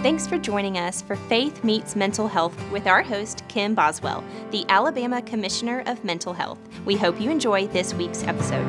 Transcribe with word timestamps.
Thanks 0.00 0.28
for 0.28 0.38
joining 0.38 0.78
us 0.78 1.02
for 1.02 1.16
Faith 1.16 1.64
Meets 1.64 1.96
Mental 1.96 2.28
Health 2.28 2.56
with 2.70 2.86
our 2.86 3.02
host, 3.02 3.42
Kim 3.48 3.74
Boswell, 3.74 4.22
the 4.52 4.64
Alabama 4.68 5.20
Commissioner 5.20 5.82
of 5.86 6.04
Mental 6.04 6.32
Health. 6.32 6.60
We 6.84 6.94
hope 6.94 7.20
you 7.20 7.32
enjoy 7.32 7.66
this 7.66 7.92
week's 7.94 8.22
episode. 8.22 8.64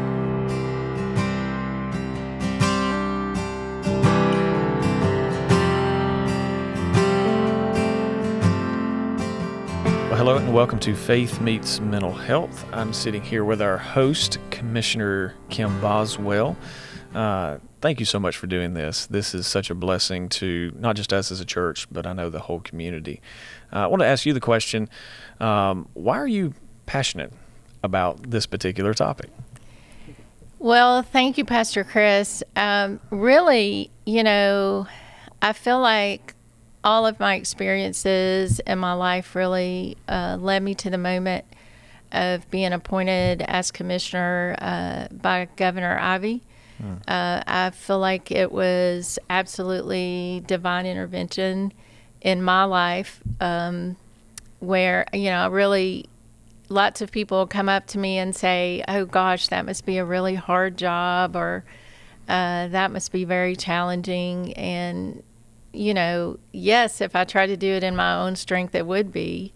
Well, 10.10 10.18
hello 10.18 10.38
and 10.38 10.52
welcome 10.52 10.80
to 10.80 10.96
Faith 10.96 11.40
Meets 11.42 11.80
Mental 11.80 12.12
Health. 12.12 12.66
I'm 12.74 12.92
sitting 12.92 13.22
here 13.22 13.46
with 13.46 13.62
our 13.62 13.78
host, 13.78 14.40
Commissioner 14.50 15.36
Kim 15.52 15.80
Boswell. 15.80 16.58
Uh, 17.14 17.60
thank 17.82 18.00
you 18.00 18.06
so 18.06 18.20
much 18.20 18.38
for 18.38 18.48
doing 18.48 18.74
this. 18.74 19.06
This 19.08 19.34
is 19.34 19.48
such 19.48 19.70
a 19.70 19.76
blessing 19.76 20.30
to 20.30 20.72
not 20.78 20.96
just 20.96 21.14
us 21.14 21.32
as 21.32 21.40
a 21.40 21.46
church, 21.46 21.88
but 21.92 22.06
I 22.06 22.14
know 22.14 22.30
the 22.30 22.40
whole 22.40 22.60
community. 22.60 23.22
Uh, 23.72 23.80
I 23.80 23.88
want 23.88 24.02
to 24.02 24.08
ask 24.08 24.26
you 24.26 24.34
the 24.34 24.40
question 24.40 24.90
um, 25.40 25.88
why 25.94 26.18
are 26.18 26.28
you 26.28 26.54
passionate 26.86 27.32
about 27.84 28.30
this 28.30 28.46
particular 28.46 28.94
topic? 28.94 29.30
Well, 30.60 31.04
thank 31.04 31.38
you, 31.38 31.46
Pastor 31.46 31.86
Chris. 31.86 32.44
Um, 32.56 33.00
really, 33.12 33.92
you 34.06 34.24
know, 34.24 34.88
I 35.42 35.54
feel 35.54 35.80
like 35.80 36.36
all 36.84 37.06
of 37.06 37.20
my 37.20 37.36
experiences 37.36 38.60
in 38.62 38.80
my 38.80 38.94
life 38.94 39.36
really 39.36 39.98
uh, 40.10 40.38
led 40.40 40.64
me 40.64 40.76
to 40.76 40.90
the 40.90 40.98
moment 40.98 41.46
of 42.12 42.50
being 42.50 42.74
appointed 42.74 43.42
as 43.44 43.72
commissioner 43.72 44.56
uh, 44.60 45.08
by 45.14 45.48
Governor 45.56 45.98
Ivey. 45.98 46.42
Uh, 47.08 47.44
I 47.46 47.70
feel 47.72 48.00
like 48.00 48.32
it 48.32 48.52
was 48.52 49.20
absolutely 49.30 50.44
divine 50.48 50.86
intervention 50.86 51.74
in 52.22 52.42
my 52.42 52.64
life 52.64 53.22
um, 53.40 53.98
where, 54.60 55.06
you 55.14 55.30
know, 55.30 55.50
really 55.50 56.06
lots 56.70 57.02
of 57.02 57.12
people 57.12 57.48
come 57.48 57.68
up 57.68 57.88
to 57.88 57.98
me 57.98 58.18
and 58.18 58.36
say, 58.36 58.84
oh 58.88 59.06
gosh, 59.06 59.48
that 59.48 59.66
must 59.66 59.86
be 59.86 59.98
a 59.98 60.06
really 60.06 60.36
hard 60.36 60.78
job 60.78 61.36
or 61.36 61.66
uh, 62.28 62.68
that 62.68 62.92
must 62.92 63.12
be 63.12 63.24
very 63.26 63.56
challenging. 63.56 64.54
And, 64.54 65.24
you 65.74 65.94
know, 65.94 66.38
yes, 66.52 67.02
if 67.02 67.16
I 67.16 67.24
tried 67.26 67.48
to 67.48 67.58
do 67.58 67.74
it 67.74 67.84
in 67.84 67.96
my 67.96 68.16
own 68.16 68.36
strength, 68.36 68.76
it 68.76 68.86
would 68.86 69.12
be. 69.12 69.54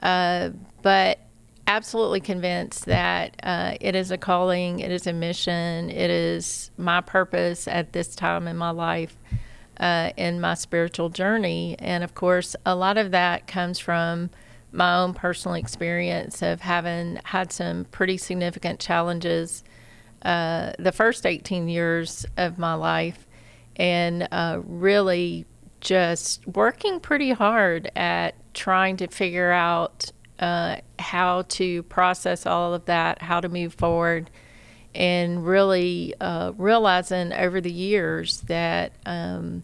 Uh, 0.00 0.50
but 0.82 1.18
absolutely 1.66 2.20
convinced 2.20 2.86
that 2.86 3.36
uh, 3.42 3.76
it 3.80 3.94
is 3.94 4.10
a 4.10 4.18
calling, 4.18 4.80
it 4.80 4.90
is 4.90 5.06
a 5.06 5.12
mission, 5.12 5.90
it 5.90 6.10
is 6.10 6.70
my 6.76 7.00
purpose 7.00 7.68
at 7.68 7.92
this 7.92 8.14
time 8.14 8.48
in 8.48 8.56
my 8.56 8.70
life, 8.70 9.16
uh, 9.78 10.10
in 10.16 10.40
my 10.40 10.54
spiritual 10.54 11.08
journey. 11.08 11.76
And 11.78 12.04
of 12.04 12.14
course, 12.14 12.56
a 12.66 12.74
lot 12.74 12.98
of 12.98 13.12
that 13.12 13.46
comes 13.46 13.78
from 13.78 14.30
my 14.72 14.96
own 14.96 15.14
personal 15.14 15.54
experience 15.54 16.42
of 16.42 16.60
having 16.62 17.20
had 17.24 17.52
some 17.52 17.84
pretty 17.86 18.16
significant 18.16 18.80
challenges 18.80 19.62
uh, 20.22 20.72
the 20.78 20.92
first 20.92 21.26
18 21.26 21.68
years 21.68 22.24
of 22.36 22.58
my 22.58 22.74
life 22.74 23.26
and 23.76 24.28
uh, 24.30 24.60
really 24.64 25.46
just 25.80 26.46
working 26.46 27.00
pretty 27.00 27.32
hard 27.32 27.90
at 27.96 28.34
trying 28.54 28.96
to 28.96 29.08
figure 29.08 29.50
out 29.50 30.12
uh, 30.42 30.76
how 30.98 31.42
to 31.42 31.84
process 31.84 32.46
all 32.46 32.74
of 32.74 32.84
that, 32.86 33.22
how 33.22 33.40
to 33.40 33.48
move 33.48 33.74
forward, 33.74 34.28
and 34.92 35.46
really 35.46 36.12
uh, 36.20 36.50
realizing 36.58 37.32
over 37.32 37.60
the 37.60 37.70
years 37.70 38.40
that 38.42 38.92
um, 39.06 39.62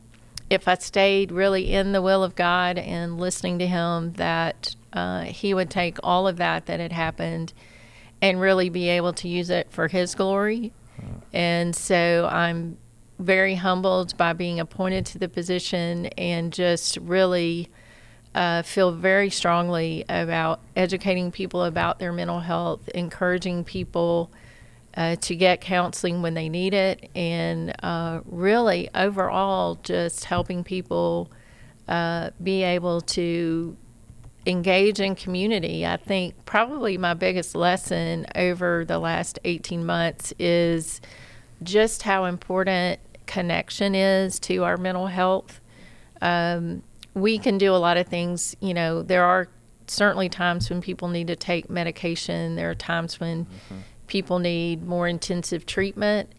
if 0.49 0.69
I 0.69 0.77
stayed 0.77 1.33
really 1.33 1.73
in 1.75 1.91
the 1.91 2.01
will 2.01 2.23
of 2.23 2.37
God 2.37 2.79
and 2.79 3.19
listening 3.19 3.59
to 3.59 3.67
Him, 3.67 4.13
that 4.15 4.77
uh, 4.93 5.25
He 5.25 5.53
would 5.53 5.69
take 5.69 5.99
all 6.05 6.29
of 6.29 6.37
that 6.37 6.67
that 6.67 6.79
had 6.79 6.93
happened 6.93 7.53
and 8.23 8.41
really 8.41 8.69
be 8.69 8.89
able 8.89 9.13
to 9.15 9.29
use 9.29 9.51
it 9.51 9.73
for 9.73 9.89
His 9.89 10.15
glory. 10.15 10.73
And 11.33 11.75
so 11.75 12.29
I'm 12.31 12.79
very 13.19 13.57
humbled 13.57 14.17
by 14.17 14.33
being 14.33 14.61
appointed 14.61 15.07
to 15.07 15.19
the 15.19 15.29
position 15.29 16.07
and 16.07 16.53
just 16.53 16.97
really 16.99 17.69
uh, 18.39 18.63
feel 18.63 18.93
very 18.93 19.31
strongly 19.31 20.05
about 20.09 20.61
educating 20.77 21.33
people 21.33 21.65
about 21.65 21.99
their 21.99 22.13
mental 22.13 22.39
health, 22.39 22.89
encouraging 22.91 23.65
people 23.65 24.31
uh, 24.97 25.17
to 25.17 25.35
get 25.35 25.61
counseling 25.61 26.23
when 26.23 26.35
they 26.35 26.49
need 26.49 26.73
it, 26.73 27.11
and 27.17 27.75
uh, 27.83 28.21
really 28.27 28.89
overall 28.95 29.75
just 29.83 30.25
helping 30.25 30.63
people 30.63 31.29
uh, 31.89 32.31
be 32.41 32.63
able 32.63 33.01
to 33.01 33.77
engage 34.47 35.01
in 35.01 35.17
community. 35.17 35.85
I 35.85 35.97
think 35.97 36.45
probably 36.45 36.97
my 36.97 37.15
biggest 37.15 37.57
lesson 37.57 38.25
over 38.37 38.85
the 38.85 39.01
last 39.01 39.41
18 39.45 39.85
months 39.85 40.33
is 40.39 41.01
just 41.65 42.05
how 42.05 42.27
important 42.27 43.01
connection 43.27 43.97
is 43.97 44.39
to 44.39 44.63
our 44.63 44.77
mental 44.77 45.09
health. 45.09 45.61
Um, 46.23 46.85
we 47.21 47.39
can 47.39 47.59
do 47.59 47.75
a 47.75 47.77
lot 47.77 47.97
of 47.97 48.07
things. 48.07 48.57
You 48.61 48.75
know, 48.75 49.03
there 49.03 49.25
are 49.25 49.49
certainly 49.87 50.29
times 50.29 50.71
when 50.71 50.81
people 50.81 51.09
need 51.09 51.29
to 51.29 51.37
take 51.37 51.71
medication, 51.71 52.57
there 52.57 52.71
are 52.71 52.75
times 52.75 53.21
when 53.21 53.45
mm-hmm. 53.45 53.79
people 54.07 54.39
need 54.39 54.87
more 54.87 55.09
intensive 55.09 55.67
treatment. 55.67 56.33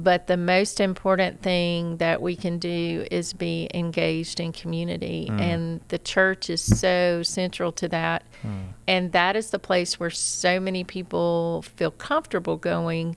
But 0.00 0.28
the 0.28 0.36
most 0.36 0.78
important 0.78 1.42
thing 1.42 1.96
that 1.96 2.22
we 2.22 2.36
can 2.36 2.60
do 2.60 3.04
is 3.10 3.32
be 3.32 3.68
engaged 3.74 4.38
in 4.38 4.52
community. 4.52 5.26
Mm. 5.28 5.40
And 5.40 5.80
the 5.88 5.98
church 5.98 6.48
is 6.48 6.62
so 6.62 7.24
central 7.24 7.72
to 7.72 7.88
that. 7.88 8.22
Mm. 8.44 8.66
And 8.86 9.12
that 9.12 9.34
is 9.34 9.50
the 9.50 9.58
place 9.58 9.98
where 9.98 10.10
so 10.10 10.60
many 10.60 10.84
people 10.84 11.62
feel 11.62 11.90
comfortable 11.90 12.56
going 12.56 13.16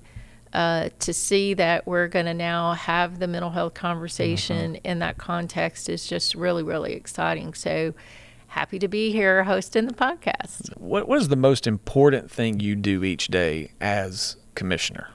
uh, 0.54 0.90
to 1.00 1.14
see 1.14 1.54
that 1.54 1.88
we're 1.88 2.08
going 2.08 2.26
to 2.26 2.34
now 2.34 2.74
have 2.74 3.20
the 3.20 3.28
mental 3.28 3.52
health 3.52 3.74
conversation 3.74 4.76
in 4.76 5.00
that 5.00 5.18
context 5.18 5.90
is 5.90 6.06
just 6.06 6.36
really, 6.36 6.64
really 6.64 6.94
exciting. 6.94 7.54
So 7.54 7.94
happy 8.48 8.78
to 8.80 8.88
be 8.88 9.12
here 9.12 9.46
hosting 9.46 9.88
the 9.88 9.94
podcast. 9.94 10.78
What, 10.78 11.08
what 11.08 11.20
is 11.20 11.30
the 11.30 11.38
most 11.38 11.68
important 11.68 12.30
thing 12.30 12.60
you 12.60 12.76
do 12.76 13.04
each 13.04 13.28
day 13.28 13.72
as 13.80 14.36
commissioner? 14.56 15.10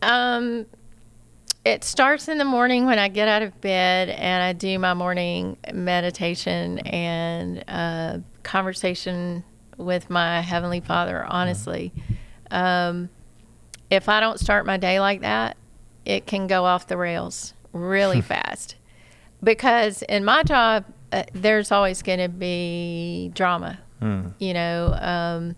Um, 0.00 0.66
it 1.64 1.82
starts 1.84 2.28
in 2.28 2.38
the 2.38 2.44
morning 2.44 2.86
when 2.86 2.98
I 2.98 3.08
get 3.08 3.28
out 3.28 3.42
of 3.42 3.60
bed 3.60 4.08
and 4.08 4.42
I 4.42 4.52
do 4.52 4.78
my 4.78 4.94
morning 4.94 5.56
meditation 5.72 6.78
and 6.80 7.64
uh, 7.68 8.18
conversation 8.42 9.44
with 9.76 10.10
my 10.10 10.40
Heavenly 10.40 10.80
Father, 10.80 11.24
honestly. 11.24 11.92
Um, 12.50 13.08
if 13.92 14.08
I 14.08 14.20
don't 14.20 14.40
start 14.40 14.64
my 14.64 14.78
day 14.78 15.00
like 15.00 15.20
that, 15.20 15.58
it 16.06 16.26
can 16.26 16.46
go 16.46 16.64
off 16.64 16.86
the 16.86 16.96
rails 16.96 17.52
really 17.74 18.22
fast. 18.22 18.76
Because 19.44 20.02
in 20.02 20.24
my 20.24 20.42
job, 20.44 20.86
uh, 21.12 21.24
there's 21.34 21.70
always 21.70 22.00
going 22.00 22.20
to 22.20 22.30
be 22.30 23.30
drama. 23.34 23.78
You 24.38 24.54
know, 24.54 24.94
um, 24.98 25.56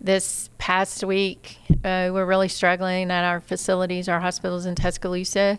this 0.00 0.48
past 0.56 1.04
week, 1.04 1.58
uh, 1.84 2.10
we're 2.12 2.24
really 2.24 2.48
struggling 2.48 3.10
at 3.10 3.24
our 3.24 3.40
facilities, 3.40 4.08
our 4.08 4.20
hospitals 4.20 4.64
in 4.64 4.74
Tuscaloosa 4.74 5.58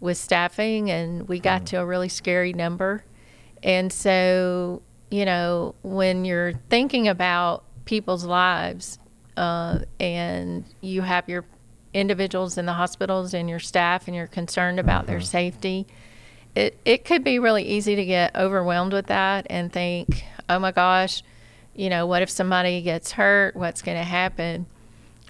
with 0.00 0.18
staffing, 0.18 0.90
and 0.90 1.28
we 1.28 1.38
got 1.38 1.64
to 1.66 1.76
a 1.76 1.86
really 1.86 2.08
scary 2.08 2.52
number. 2.52 3.04
And 3.62 3.92
so, 3.92 4.82
you 5.10 5.24
know, 5.24 5.76
when 5.82 6.24
you're 6.24 6.54
thinking 6.70 7.06
about 7.06 7.64
people's 7.84 8.24
lives 8.24 8.98
uh, 9.40 9.78
and 9.98 10.66
you 10.82 11.00
have 11.00 11.26
your 11.26 11.46
individuals 11.94 12.58
in 12.58 12.66
the 12.66 12.74
hospitals 12.74 13.32
and 13.32 13.48
your 13.48 13.58
staff 13.58 14.06
and 14.06 14.14
you're 14.14 14.26
concerned 14.26 14.78
about 14.78 15.06
their 15.06 15.22
safety, 15.22 15.86
it, 16.54 16.78
it 16.84 17.06
could 17.06 17.24
be 17.24 17.38
really 17.38 17.62
easy 17.62 17.96
to 17.96 18.04
get 18.04 18.36
overwhelmed 18.36 18.92
with 18.92 19.06
that 19.06 19.46
and 19.48 19.72
think, 19.72 20.24
oh 20.50 20.58
my 20.58 20.72
gosh, 20.72 21.22
you 21.74 21.88
know, 21.88 22.04
what 22.04 22.20
if 22.20 22.28
somebody 22.28 22.82
gets 22.82 23.12
hurt? 23.12 23.56
What's 23.56 23.80
going 23.80 23.96
to 23.96 24.04
happen? 24.04 24.66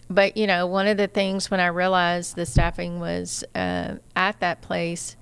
But, 0.09 0.37
you 0.37 0.49
know, 0.49 0.67
one 0.67 0.89
of 0.89 0.97
the 0.97 1.07
things 1.07 1.49
when 1.49 1.61
I 1.61 1.69
realized 1.69 2.35
the 2.35 2.47
staffing 2.47 2.99
was 2.99 3.45
uh, 3.55 3.95
at 4.17 4.41
that 4.41 4.61
place, 4.61 5.15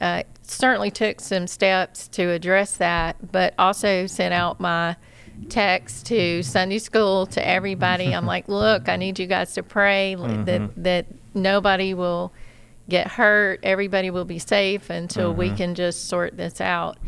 uh, 0.00 0.24
certainly 0.42 0.90
took 0.90 1.20
some 1.20 1.46
steps 1.46 2.08
to 2.08 2.30
address 2.30 2.76
that, 2.78 3.30
but 3.30 3.54
also 3.56 4.08
sent 4.08 4.34
out 4.34 4.58
my 4.58 4.96
text 5.48 6.06
to 6.06 6.42
Sunday 6.42 6.78
school 6.78 7.26
to 7.26 7.46
everybody. 7.46 8.14
I'm 8.14 8.26
like, 8.26 8.48
look, 8.62 8.88
I 8.88 8.96
need 8.96 9.18
you 9.18 9.26
guys 9.26 9.54
to 9.54 9.62
pray 9.62 10.14
that 10.14 10.46
mm-hmm. 10.46 10.82
that 10.82 11.06
nobody 11.34 11.94
will 11.94 12.32
get 12.88 13.08
hurt, 13.08 13.60
everybody 13.62 14.10
will 14.10 14.24
be 14.24 14.38
safe 14.38 14.90
until 14.90 15.34
we 15.34 15.48
mm-hmm. 15.48 15.56
can 15.56 15.74
just 15.74 16.08
sort 16.08 16.36
this 16.36 16.60
out. 16.60 16.98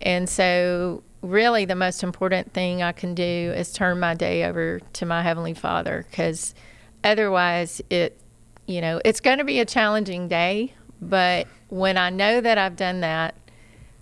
And 0.00 0.28
so 0.28 1.02
really 1.22 1.64
the 1.64 1.74
most 1.74 2.02
important 2.02 2.52
thing 2.52 2.82
I 2.82 2.92
can 2.92 3.14
do 3.14 3.22
is 3.22 3.72
turn 3.72 4.00
my 4.00 4.14
day 4.14 4.44
over 4.44 4.80
to 4.94 5.06
my 5.06 5.22
heavenly 5.22 5.54
Father 5.54 6.06
cuz 6.12 6.54
otherwise 7.02 7.82
it 7.90 8.18
you 8.66 8.80
know, 8.80 9.00
it's 9.04 9.20
going 9.20 9.38
to 9.38 9.44
be 9.44 9.60
a 9.60 9.64
challenging 9.64 10.26
day, 10.28 10.74
but 11.00 11.46
when 11.68 11.96
I 11.96 12.10
know 12.10 12.40
that 12.40 12.58
I've 12.58 12.76
done 12.76 13.00
that, 13.00 13.34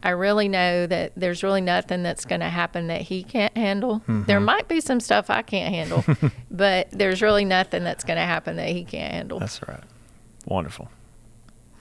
I 0.04 0.10
really 0.10 0.48
know 0.48 0.86
that 0.86 1.12
there's 1.16 1.42
really 1.42 1.62
nothing 1.62 2.02
that's 2.02 2.26
going 2.26 2.42
to 2.42 2.50
happen 2.50 2.88
that 2.88 3.00
he 3.00 3.24
can't 3.24 3.56
handle. 3.56 4.00
Mm-hmm. 4.00 4.24
There 4.24 4.38
might 4.38 4.68
be 4.68 4.82
some 4.82 5.00
stuff 5.00 5.30
I 5.30 5.40
can't 5.40 5.74
handle, 5.74 6.04
but 6.50 6.88
there's 6.90 7.22
really 7.22 7.46
nothing 7.46 7.84
that's 7.84 8.04
going 8.04 8.18
to 8.18 8.24
happen 8.24 8.56
that 8.56 8.68
he 8.68 8.84
can't 8.84 9.12
handle. 9.12 9.38
That's 9.38 9.66
right. 9.66 9.82
Wonderful. 10.44 10.90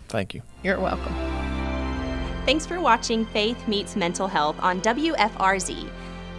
Thank 0.08 0.34
you. 0.34 0.42
You're 0.64 0.80
welcome. 0.80 1.14
Thanks 2.46 2.66
for 2.66 2.80
watching 2.80 3.26
Faith 3.26 3.68
Meets 3.68 3.98
Mental 3.98 4.28
Health 4.28 4.56
on 4.62 4.82
WFRZ. 4.82 5.90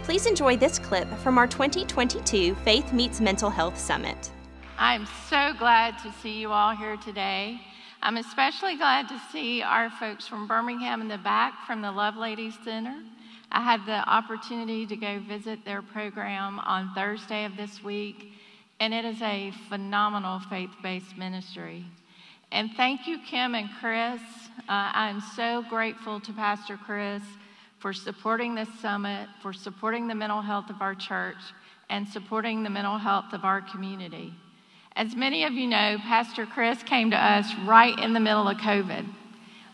Please 0.01 0.25
enjoy 0.25 0.57
this 0.57 0.79
clip 0.79 1.07
from 1.19 1.37
our 1.37 1.47
2022 1.47 2.55
Faith 2.55 2.93
Meets 2.93 3.21
Mental 3.21 3.49
Health 3.51 3.77
Summit. 3.77 4.31
I'm 4.79 5.05
so 5.29 5.53
glad 5.57 5.99
to 5.99 6.11
see 6.23 6.39
you 6.39 6.51
all 6.51 6.75
here 6.75 6.97
today. 6.97 7.61
I'm 8.01 8.17
especially 8.17 8.75
glad 8.77 9.07
to 9.09 9.19
see 9.31 9.61
our 9.61 9.89
folks 9.89 10.27
from 10.27 10.47
Birmingham 10.47 11.01
in 11.01 11.07
the 11.07 11.17
back 11.17 11.65
from 11.65 11.81
the 11.81 11.91
Love 11.91 12.17
Ladies 12.17 12.53
Center. 12.63 12.95
I 13.51 13.61
had 13.61 13.85
the 13.85 14.07
opportunity 14.09 14.85
to 14.85 14.95
go 14.95 15.19
visit 15.19 15.63
their 15.65 15.81
program 15.81 16.59
on 16.59 16.93
Thursday 16.93 17.45
of 17.45 17.55
this 17.57 17.83
week, 17.83 18.33
and 18.79 18.93
it 18.93 19.05
is 19.05 19.21
a 19.21 19.51
phenomenal 19.69 20.39
faith 20.49 20.71
based 20.83 21.17
ministry. 21.17 21.85
And 22.51 22.71
thank 22.77 23.07
you, 23.07 23.17
Kim 23.19 23.55
and 23.55 23.69
Chris. 23.79 24.21
Uh, 24.69 24.91
I'm 24.93 25.21
so 25.35 25.63
grateful 25.69 26.19
to 26.19 26.33
Pastor 26.33 26.77
Chris 26.77 27.23
for 27.79 27.93
supporting 27.93 28.55
this 28.55 28.69
summit, 28.81 29.27
for 29.41 29.53
supporting 29.53 30.07
the 30.07 30.15
mental 30.15 30.41
health 30.41 30.69
of 30.69 30.81
our 30.81 30.95
church, 30.95 31.37
and 31.89 32.07
supporting 32.07 32.63
the 32.63 32.69
mental 32.69 32.97
health 32.97 33.33
of 33.33 33.45
our 33.45 33.61
community. 33.61 34.33
As 34.97 35.13
many 35.13 35.43
of 35.43 35.51
you 35.51 35.67
know, 35.67 35.97
Pastor 35.97 36.45
Chris 36.45 36.81
came 36.81 37.11
to 37.11 37.17
us 37.17 37.53
right 37.65 37.99
in 37.99 38.13
the 38.13 38.19
middle 38.21 38.47
of 38.47 38.55
COVID, 38.55 39.05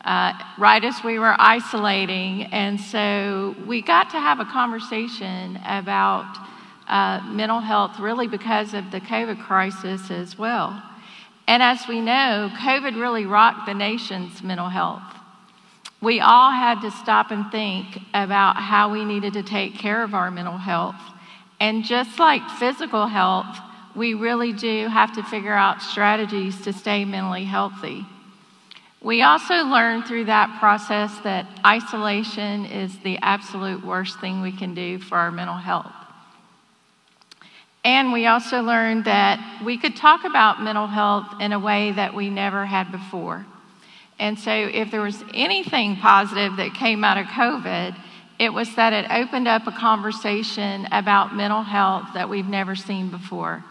uh, 0.04 0.34
right 0.58 0.84
as 0.84 1.04
we 1.04 1.20
were 1.20 1.36
isolating. 1.38 2.46
And 2.46 2.82
so 2.82 3.56
we 3.68 3.84
got 3.84 4.10
to 4.10 4.20
have 4.20 4.40
a 4.40 4.46
conversation 4.46 5.60
about 5.64 6.26
uh, 6.88 7.22
mental 7.26 7.60
health 7.60 8.00
really 8.00 8.28
because 8.28 8.74
of 8.74 8.90
the 8.90 9.00
COVID 9.00 9.46
crisis 9.46 10.10
as 10.10 10.40
well. 10.40 10.82
And 11.48 11.62
as 11.62 11.88
we 11.88 12.02
know, 12.02 12.50
COVID 12.58 13.00
really 13.00 13.28
rocked 13.28 13.68
the 13.68 13.76
nation's 13.76 14.42
mental 14.42 14.70
health. 14.70 15.04
We 16.02 16.20
all 16.20 16.50
had 16.50 16.82
to 16.82 16.90
stop 16.90 17.30
and 17.30 17.52
think 17.52 18.00
about 18.16 18.56
how 18.56 18.92
we 18.92 19.06
needed 19.06 19.34
to 19.34 19.44
take 19.44 19.76
care 19.76 20.04
of 20.04 20.16
our 20.16 20.32
mental 20.32 20.58
health. 20.58 20.96
And 21.60 21.84
just 21.84 22.18
like 22.18 22.42
physical 22.58 23.06
health, 23.06 23.56
we 23.96 24.14
really 24.14 24.54
do 24.54 24.88
have 24.88 25.14
to 25.16 25.24
figure 25.24 25.54
out 25.54 25.82
strategies 25.82 26.62
to 26.62 26.74
stay 26.74 27.06
mentally 27.06 27.46
healthy. 27.46 28.06
We 29.02 29.24
also 29.24 29.56
learned 29.56 30.06
through 30.06 30.26
that 30.26 30.60
process 30.60 31.18
that 31.24 31.48
isolation 31.66 32.66
is 32.66 32.98
the 33.00 33.18
absolute 33.22 33.84
worst 33.84 34.20
thing 34.20 34.42
we 34.42 34.52
can 34.52 34.76
do 34.76 35.00
for 35.00 35.18
our 35.18 35.32
mental 35.32 35.58
health. 35.58 35.92
And 37.84 38.14
we 38.14 38.28
also 38.28 38.62
learned 38.62 39.06
that 39.06 39.64
we 39.66 39.78
could 39.80 39.96
talk 39.96 40.24
about 40.24 40.62
mental 40.62 40.86
health 40.86 41.42
in 41.42 41.52
a 41.52 41.60
way 41.60 41.92
that 41.94 42.14
we 42.14 42.30
never 42.30 42.66
had 42.66 42.92
before. 42.92 43.46
And 44.20 44.38
so, 44.38 44.52
if 44.52 44.92
there 44.92 45.02
was 45.02 45.24
anything 45.34 45.96
positive 45.96 46.58
that 46.58 46.76
came 46.76 47.04
out 47.04 47.18
of 47.18 47.26
COVID, 47.26 47.96
it 48.38 48.54
was 48.54 48.76
that 48.76 48.94
it 48.94 49.10
opened 49.10 49.48
up 49.48 49.66
a 49.66 49.72
conversation 49.72 50.88
about 50.92 51.36
mental 51.36 51.64
health 51.64 52.10
that 52.14 52.30
we've 52.30 52.48
never 52.48 52.76
seen 52.76 53.10
before. 53.10 53.64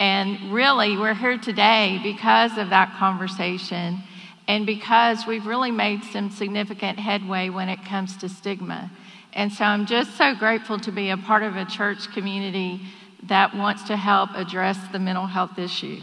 And 0.00 0.52
really, 0.52 0.96
we're 0.96 1.14
here 1.14 1.38
today 1.38 1.98
because 2.02 2.56
of 2.56 2.70
that 2.70 2.94
conversation 2.98 4.02
and 4.46 4.64
because 4.64 5.26
we've 5.26 5.44
really 5.44 5.72
made 5.72 6.04
some 6.04 6.30
significant 6.30 7.00
headway 7.00 7.48
when 7.48 7.68
it 7.68 7.84
comes 7.84 8.16
to 8.18 8.28
stigma. 8.28 8.92
And 9.32 9.52
so 9.52 9.64
I'm 9.64 9.86
just 9.86 10.16
so 10.16 10.36
grateful 10.36 10.78
to 10.80 10.92
be 10.92 11.10
a 11.10 11.16
part 11.16 11.42
of 11.42 11.56
a 11.56 11.64
church 11.64 12.12
community 12.12 12.80
that 13.24 13.56
wants 13.56 13.82
to 13.84 13.96
help 13.96 14.30
address 14.34 14.78
the 14.92 15.00
mental 15.00 15.26
health 15.26 15.58
issue. 15.58 16.00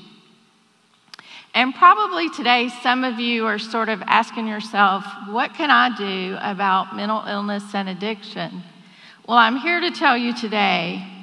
And 1.53 1.73
probably 1.73 2.29
today, 2.29 2.67
some 2.83 3.05
of 3.05 3.17
you 3.17 3.45
are 3.45 3.57
sort 3.57 3.87
of 3.87 4.01
asking 4.01 4.47
yourself, 4.47 5.05
what 5.29 5.53
can 5.53 5.71
I 5.71 5.95
do 5.95 6.37
about 6.41 6.97
mental 6.97 7.23
illness 7.25 7.63
and 7.73 7.87
addiction? 7.87 8.61
Well, 9.25 9.37
I'm 9.37 9.55
here 9.55 9.79
to 9.79 9.91
tell 9.91 10.17
you 10.17 10.35
today 10.35 11.14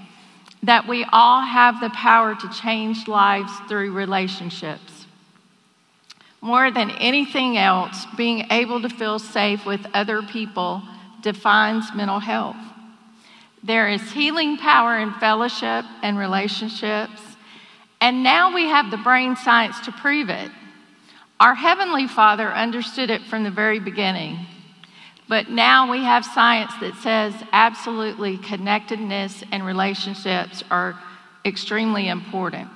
that 0.63 0.87
we 0.87 1.05
all 1.13 1.41
have 1.41 1.81
the 1.81 1.91
power 1.91 2.35
to 2.35 2.49
change 2.51 3.09
lives 3.09 3.53
through 3.69 3.93
relationships. 3.93 5.07
More 6.41 6.71
than 6.71 6.91
anything 6.91 7.57
else, 7.57 8.07
being 8.17 8.47
able 8.51 8.83
to 8.83 8.89
feel 8.89 9.19
safe 9.19 9.65
with 9.67 9.87
other 9.95 10.23
people 10.23 10.83
defines 11.21 11.95
mental 11.95 12.21
health. 12.21 12.57
There 13.63 13.89
is 13.89 14.13
healing 14.13 14.57
power 14.59 14.99
in 14.99 15.13
fellowship 15.15 15.85
and 16.03 16.19
relationships, 16.19 17.21
and 18.01 18.25
now 18.25 18.53
we 18.53 18.67
have 18.67 18.91
the 18.91 18.97
brain 18.97 19.37
science 19.37 19.79
to 19.81 19.93
prove 19.93 20.29
it. 20.29 20.51
Our 21.39 21.55
Heavenly 21.55 22.09
Father 22.09 22.53
understood 22.53 23.11
it 23.11 23.23
from 23.23 23.45
the 23.45 23.51
very 23.51 23.79
beginning. 23.79 24.47
But 25.33 25.49
now 25.49 25.91
we 25.91 26.05
have 26.05 26.27
science 26.27 26.73
that 26.83 26.95
says 26.97 27.33
absolutely 27.55 28.37
connectedness 28.37 29.43
and 29.51 29.65
relationships 29.65 30.63
are 30.71 30.95
extremely 31.47 32.09
important. 32.09 32.69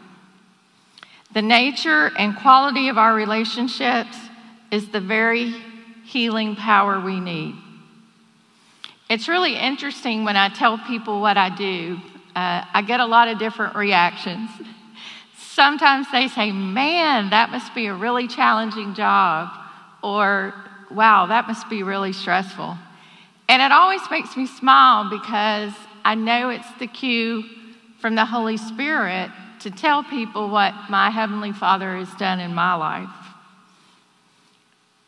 The 1.35 1.43
nature 1.43 2.11
and 2.17 2.35
quality 2.35 2.89
of 2.89 2.97
our 2.97 3.15
relationships 3.15 4.17
is 4.71 4.89
the 4.89 5.03
very 5.03 5.55
healing 6.07 6.57
power 6.57 6.99
we 6.99 7.21
need. 7.21 7.57
It's 9.11 9.29
really 9.29 9.55
interesting 9.55 10.25
when 10.25 10.39
I 10.39 10.49
tell 10.49 10.79
people 10.79 11.21
what 11.21 11.37
I 11.37 11.55
do, 11.55 11.99
uh, 12.35 12.65
I 12.73 12.81
get 12.81 13.01
a 13.01 13.07
lot 13.07 13.29
of 13.29 13.39
different 13.39 13.77
reactions. 13.77 14.49
Sometimes 15.37 16.07
they 16.11 16.29
say, 16.29 16.53
Man, 16.53 17.29
that 17.29 17.51
must 17.51 17.75
be 17.75 17.85
a 17.85 17.95
really 17.95 18.27
challenging 18.27 18.95
job. 18.95 19.51
Or 20.03 20.55
wow, 20.91 21.27
that 21.27 21.47
must 21.47 21.69
be 21.69 21.83
really 21.83 22.13
stressful. 22.13 22.77
And 23.49 23.63
it 23.63 23.73
always 23.73 24.03
makes 24.11 24.37
me 24.37 24.47
smile 24.47 25.09
because 25.11 25.73
I 26.05 26.15
know 26.15 26.51
it's 26.51 26.71
the 26.79 26.87
cue 26.87 27.45
from 28.01 28.15
the 28.15 28.25
Holy 28.25 28.57
Spirit 28.57 29.31
to 29.61 29.71
tell 29.71 30.03
people 30.05 30.51
what 30.51 30.75
my 30.89 31.11
Heavenly 31.11 31.53
Father 31.53 31.97
has 31.97 32.13
done 32.15 32.41
in 32.41 32.55
my 32.55 32.75
life. 32.75 33.09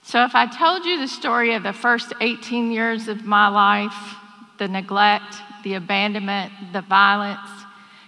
So, 0.02 0.24
if 0.24 0.34
I 0.34 0.46
told 0.46 0.86
you 0.86 0.98
the 0.98 1.06
story 1.06 1.54
of 1.54 1.62
the 1.62 1.72
first 1.72 2.14
18 2.20 2.72
years 2.72 3.08
of 3.08 3.24
my 3.24 3.48
life, 3.48 4.16
the 4.58 4.66
neglect, 4.66 5.36
the 5.64 5.74
abandonment, 5.74 6.52
the 6.72 6.80
violence, 6.80 7.48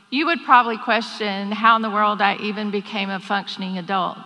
you 0.08 0.26
would 0.26 0.42
probably 0.44 0.78
question 0.78 1.52
how 1.52 1.76
in 1.76 1.82
the 1.82 1.90
world 1.90 2.20
I 2.20 2.36
even 2.36 2.70
became 2.70 3.10
a 3.10 3.20
functioning 3.20 3.78
adult. 3.78 4.16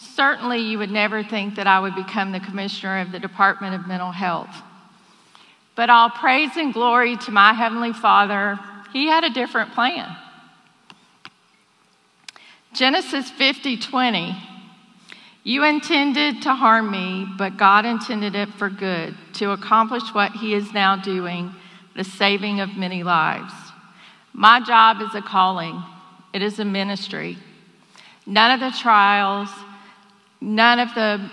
Certainly, 0.00 0.60
you 0.60 0.78
would 0.78 0.90
never 0.90 1.22
think 1.22 1.56
that 1.56 1.66
I 1.66 1.78
would 1.78 1.94
become 1.94 2.32
the 2.32 2.40
commissioner 2.40 3.00
of 3.00 3.12
the 3.12 3.18
Department 3.18 3.74
of 3.74 3.86
Mental 3.86 4.10
Health. 4.10 4.54
But 5.76 5.90
all 5.90 6.08
praise 6.08 6.56
and 6.56 6.72
glory 6.72 7.16
to 7.18 7.30
my 7.30 7.52
Heavenly 7.52 7.92
Father, 7.92 8.58
He 8.92 9.06
had 9.06 9.24
a 9.24 9.30
different 9.30 9.72
plan. 9.72 10.16
Genesis 12.72 13.30
50 13.30 13.76
20. 13.76 14.36
You 15.42 15.64
intended 15.64 16.42
to 16.42 16.54
harm 16.54 16.90
me, 16.90 17.26
but 17.36 17.56
God 17.56 17.84
intended 17.84 18.34
it 18.34 18.48
for 18.50 18.68
good, 18.68 19.14
to 19.34 19.52
accomplish 19.52 20.14
what 20.14 20.32
He 20.32 20.54
is 20.54 20.72
now 20.72 20.96
doing, 20.96 21.54
the 21.94 22.04
saving 22.04 22.60
of 22.60 22.76
many 22.76 23.02
lives. 23.02 23.52
My 24.32 24.60
job 24.60 25.00
is 25.02 25.14
a 25.14 25.22
calling, 25.22 25.82
it 26.32 26.40
is 26.40 26.58
a 26.58 26.64
ministry. 26.64 27.36
None 28.26 28.52
of 28.52 28.60
the 28.60 28.78
trials, 28.78 29.50
none 30.40 30.78
of, 30.78 30.94
the, 30.94 31.30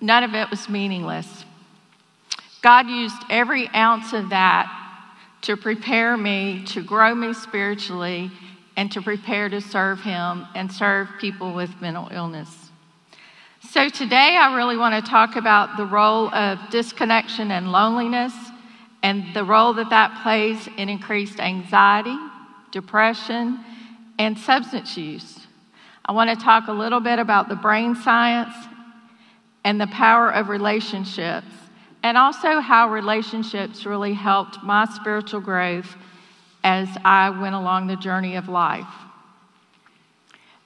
none 0.00 0.24
of 0.24 0.34
it 0.34 0.50
was 0.50 0.68
meaningless. 0.68 1.44
God 2.62 2.88
used 2.88 3.22
every 3.30 3.68
ounce 3.68 4.12
of 4.12 4.30
that 4.30 4.72
to 5.42 5.56
prepare 5.56 6.16
me, 6.16 6.64
to 6.66 6.82
grow 6.82 7.14
me 7.14 7.32
spiritually, 7.32 8.30
and 8.76 8.90
to 8.92 9.00
prepare 9.00 9.48
to 9.48 9.60
serve 9.60 10.00
Him 10.00 10.46
and 10.54 10.70
serve 10.70 11.08
people 11.20 11.54
with 11.54 11.70
mental 11.80 12.08
illness. 12.10 12.48
So, 13.70 13.88
today 13.88 14.36
I 14.36 14.54
really 14.56 14.76
want 14.76 15.04
to 15.04 15.10
talk 15.10 15.36
about 15.36 15.76
the 15.76 15.86
role 15.86 16.32
of 16.34 16.58
disconnection 16.70 17.50
and 17.50 17.72
loneliness 17.72 18.32
and 19.02 19.34
the 19.34 19.44
role 19.44 19.72
that 19.74 19.90
that 19.90 20.22
plays 20.22 20.68
in 20.76 20.88
increased 20.88 21.40
anxiety, 21.40 22.16
depression, 22.70 23.60
and 24.18 24.38
substance 24.38 24.96
use. 24.96 25.35
I 26.06 26.12
want 26.12 26.30
to 26.30 26.36
talk 26.36 26.68
a 26.68 26.72
little 26.72 27.00
bit 27.00 27.18
about 27.18 27.48
the 27.48 27.56
brain 27.56 27.96
science 27.96 28.54
and 29.64 29.80
the 29.80 29.88
power 29.88 30.30
of 30.30 30.48
relationships, 30.48 31.48
and 32.04 32.16
also 32.16 32.60
how 32.60 32.88
relationships 32.88 33.84
really 33.84 34.14
helped 34.14 34.62
my 34.62 34.84
spiritual 34.84 35.40
growth 35.40 35.96
as 36.62 36.88
I 37.04 37.30
went 37.30 37.56
along 37.56 37.88
the 37.88 37.96
journey 37.96 38.36
of 38.36 38.48
life. 38.48 38.86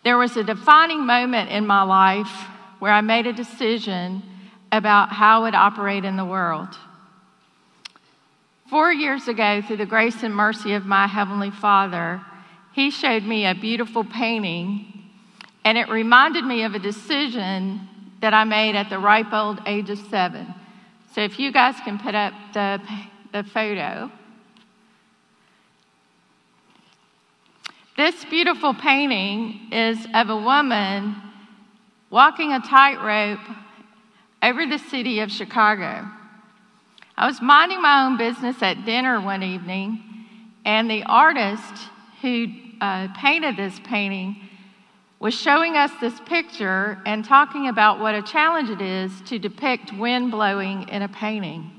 There 0.05 0.19
was 0.19 0.37
a 0.37 0.45
defining 0.45 1.07
moment 1.07 1.51
in 1.51 1.67
my 1.67 1.83
life 1.83 2.31
where 2.79 2.93
I 2.93 3.01
made 3.01 3.27
a 3.27 3.33
decision 3.33 4.23
about 4.71 5.11
how 5.11 5.41
I 5.41 5.45
would 5.45 5.55
operate 5.55 6.05
in 6.05 6.17
the 6.17 6.25
world. 6.25 6.69
Four 8.69 8.93
years 8.93 9.27
ago, 9.27 9.63
through 9.63 9.79
the 9.79 9.87
grace 9.87 10.23
and 10.23 10.35
mercy 10.35 10.75
of 10.75 10.85
my 10.85 11.07
Heavenly 11.07 11.51
Father, 11.51 12.21
He 12.73 12.91
showed 12.91 13.25
me 13.25 13.47
a 13.47 13.55
beautiful 13.55 14.05
painting, 14.05 15.00
and 15.65 15.77
it 15.77 15.89
reminded 15.89 16.45
me 16.45 16.63
of 16.63 16.75
a 16.75 16.79
decision 16.79 17.81
that 18.21 18.35
I 18.35 18.45
made 18.45 18.77
at 18.77 18.91
the 18.91 18.99
ripe 18.99 19.33
old 19.33 19.61
age 19.67 19.91
of 19.91 19.99
seven. 20.11 20.55
So 21.15 21.21
if 21.23 21.39
you 21.39 21.53
guys 21.53 21.75
can 21.85 21.99
put 21.99 22.15
up 22.15 22.33
the, 22.53 22.81
the 23.33 23.45
photo. 23.45 24.11
This 27.97 28.25
beautiful 28.27 28.73
painting 28.75 29.73
is 29.73 30.07
of 30.15 30.31
a 30.31 30.37
woman 30.37 31.17
walking 32.09 32.53
a 32.53 32.61
tightrope 32.61 33.41
over 34.43 34.67
the 34.67 34.79
city 34.79 35.21
of 35.21 35.31
Chicago. 35.31 36.09
I 37.17 37.27
was 37.27 37.43
minding 37.43 37.83
my 37.83 38.07
own 38.07 38.17
business 38.17 38.63
at 38.63 38.87
dinner 38.87 39.21
one 39.21 39.43
evening, 39.43 40.03
and 40.65 40.91
the 40.91 41.03
artist 41.03 41.89
who 42.23 42.47
uh, 42.81 43.09
painted 43.19 43.57
this 43.57 43.79
painting 43.81 44.49
was 45.21 45.35
showing 45.35 45.77
us 45.77 45.91
this 46.01 46.19
picture 46.21 46.99
and 47.05 47.25
talking 47.25 47.69
about 47.69 48.01
what 48.01 48.15
a 48.15 48.23
challenge 48.23 48.71
it 48.71 48.81
is 48.81 49.13
to 49.27 49.39
depict 49.39 49.93
wind 49.93 50.31
blowing 50.31 50.89
in 50.89 51.03
a 51.03 51.09
painting. 51.09 51.71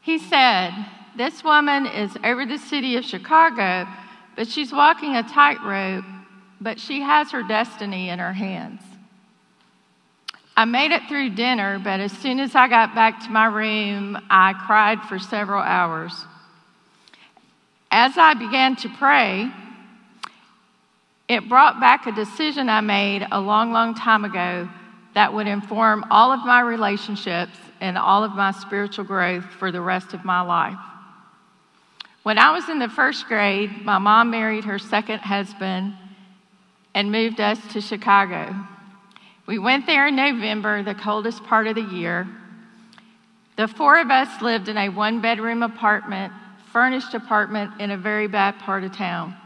He 0.00 0.18
said, 0.18 0.72
This 1.16 1.42
woman 1.42 1.84
is 1.84 2.16
over 2.22 2.46
the 2.46 2.58
city 2.58 2.96
of 2.96 3.04
Chicago, 3.04 3.88
but 4.36 4.46
she's 4.46 4.72
walking 4.72 5.16
a 5.16 5.24
tightrope, 5.24 6.04
but 6.60 6.78
she 6.78 7.00
has 7.00 7.32
her 7.32 7.42
destiny 7.42 8.08
in 8.08 8.20
her 8.20 8.32
hands. 8.32 8.82
I 10.56 10.64
made 10.64 10.92
it 10.92 11.02
through 11.08 11.30
dinner, 11.30 11.80
but 11.80 11.98
as 11.98 12.12
soon 12.12 12.38
as 12.38 12.54
I 12.54 12.68
got 12.68 12.94
back 12.94 13.24
to 13.24 13.30
my 13.30 13.46
room, 13.46 14.16
I 14.30 14.52
cried 14.52 15.02
for 15.02 15.18
several 15.18 15.60
hours. 15.60 16.14
As 17.90 18.16
I 18.16 18.34
began 18.34 18.76
to 18.76 18.88
pray, 18.90 19.50
it 21.28 21.48
brought 21.48 21.80
back 21.80 22.06
a 22.06 22.12
decision 22.12 22.68
I 22.68 22.80
made 22.80 23.26
a 23.30 23.40
long, 23.40 23.72
long 23.72 23.94
time 23.94 24.24
ago 24.24 24.68
that 25.14 25.32
would 25.32 25.46
inform 25.46 26.04
all 26.10 26.30
of 26.30 26.44
my 26.44 26.60
relationships 26.60 27.56
and 27.80 27.98
all 27.98 28.22
of 28.22 28.32
my 28.32 28.52
spiritual 28.52 29.04
growth 29.04 29.44
for 29.44 29.72
the 29.72 29.80
rest 29.80 30.14
of 30.14 30.24
my 30.24 30.40
life. 30.40 30.78
When 32.22 32.38
I 32.38 32.50
was 32.50 32.68
in 32.68 32.78
the 32.78 32.88
first 32.88 33.26
grade, 33.26 33.84
my 33.84 33.98
mom 33.98 34.30
married 34.30 34.64
her 34.64 34.78
second 34.78 35.20
husband 35.20 35.94
and 36.94 37.12
moved 37.12 37.40
us 37.40 37.58
to 37.72 37.80
Chicago. 37.80 38.54
We 39.46 39.58
went 39.58 39.86
there 39.86 40.08
in 40.08 40.16
November, 40.16 40.82
the 40.82 40.94
coldest 40.94 41.44
part 41.44 41.66
of 41.66 41.76
the 41.76 41.82
year. 41.82 42.26
The 43.56 43.68
four 43.68 44.00
of 44.00 44.10
us 44.10 44.42
lived 44.42 44.68
in 44.68 44.76
a 44.76 44.88
one 44.88 45.20
bedroom 45.20 45.62
apartment, 45.62 46.32
furnished 46.72 47.14
apartment 47.14 47.80
in 47.80 47.90
a 47.90 47.96
very 47.96 48.26
bad 48.26 48.58
part 48.58 48.84
of 48.84 48.94
town. 48.94 49.36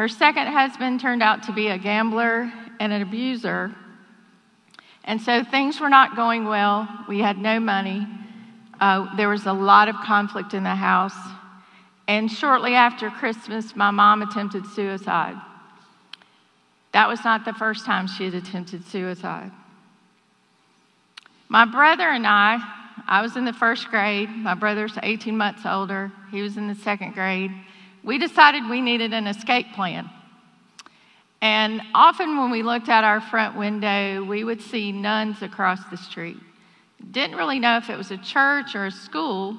Her 0.00 0.08
second 0.08 0.46
husband 0.46 0.98
turned 0.98 1.22
out 1.22 1.42
to 1.42 1.52
be 1.52 1.68
a 1.68 1.76
gambler 1.76 2.50
and 2.80 2.90
an 2.90 3.02
abuser. 3.02 3.70
And 5.04 5.20
so 5.20 5.44
things 5.44 5.78
were 5.78 5.90
not 5.90 6.16
going 6.16 6.46
well. 6.46 6.88
We 7.06 7.18
had 7.18 7.36
no 7.36 7.60
money. 7.60 8.08
Uh, 8.80 9.14
there 9.16 9.28
was 9.28 9.44
a 9.44 9.52
lot 9.52 9.90
of 9.90 9.96
conflict 9.96 10.54
in 10.54 10.64
the 10.64 10.74
house. 10.74 11.18
And 12.08 12.32
shortly 12.32 12.74
after 12.74 13.10
Christmas, 13.10 13.76
my 13.76 13.90
mom 13.90 14.22
attempted 14.22 14.64
suicide. 14.68 15.36
That 16.92 17.06
was 17.06 17.22
not 17.22 17.44
the 17.44 17.52
first 17.52 17.84
time 17.84 18.06
she 18.06 18.24
had 18.24 18.32
attempted 18.32 18.86
suicide. 18.86 19.50
My 21.50 21.66
brother 21.66 22.08
and 22.08 22.26
I, 22.26 22.58
I 23.06 23.20
was 23.20 23.36
in 23.36 23.44
the 23.44 23.52
first 23.52 23.88
grade. 23.88 24.30
My 24.30 24.54
brother's 24.54 24.96
18 25.02 25.36
months 25.36 25.66
older. 25.66 26.10
He 26.30 26.40
was 26.40 26.56
in 26.56 26.68
the 26.68 26.74
second 26.74 27.12
grade 27.12 27.50
we 28.02 28.18
decided 28.18 28.68
we 28.68 28.80
needed 28.80 29.12
an 29.12 29.26
escape 29.26 29.72
plan. 29.74 30.10
And 31.42 31.80
often 31.94 32.36
when 32.38 32.50
we 32.50 32.62
looked 32.62 32.88
out 32.88 33.04
our 33.04 33.20
front 33.20 33.56
window, 33.56 34.22
we 34.24 34.44
would 34.44 34.60
see 34.60 34.92
nuns 34.92 35.42
across 35.42 35.80
the 35.90 35.96
street. 35.96 36.36
Didn't 37.10 37.36
really 37.36 37.58
know 37.58 37.78
if 37.78 37.88
it 37.88 37.96
was 37.96 38.10
a 38.10 38.18
church 38.18 38.74
or 38.74 38.86
a 38.86 38.90
school, 38.90 39.56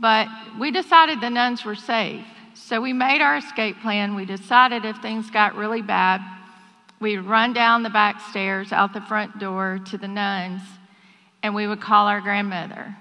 but 0.00 0.28
we 0.60 0.70
decided 0.70 1.20
the 1.20 1.30
nuns 1.30 1.64
were 1.64 1.74
safe. 1.74 2.24
So 2.54 2.80
we 2.80 2.92
made 2.92 3.20
our 3.20 3.36
escape 3.36 3.80
plan. 3.80 4.14
We 4.14 4.24
decided 4.24 4.84
if 4.84 4.96
things 4.98 5.30
got 5.30 5.56
really 5.56 5.82
bad, 5.82 6.20
we'd 7.00 7.18
run 7.18 7.52
down 7.52 7.82
the 7.82 7.90
back 7.90 8.20
stairs 8.30 8.72
out 8.72 8.92
the 8.92 9.00
front 9.00 9.38
door 9.38 9.80
to 9.86 9.98
the 9.98 10.08
nuns, 10.08 10.62
and 11.42 11.54
we 11.54 11.66
would 11.66 11.80
call 11.80 12.06
our 12.06 12.20
grandmother. 12.20 12.96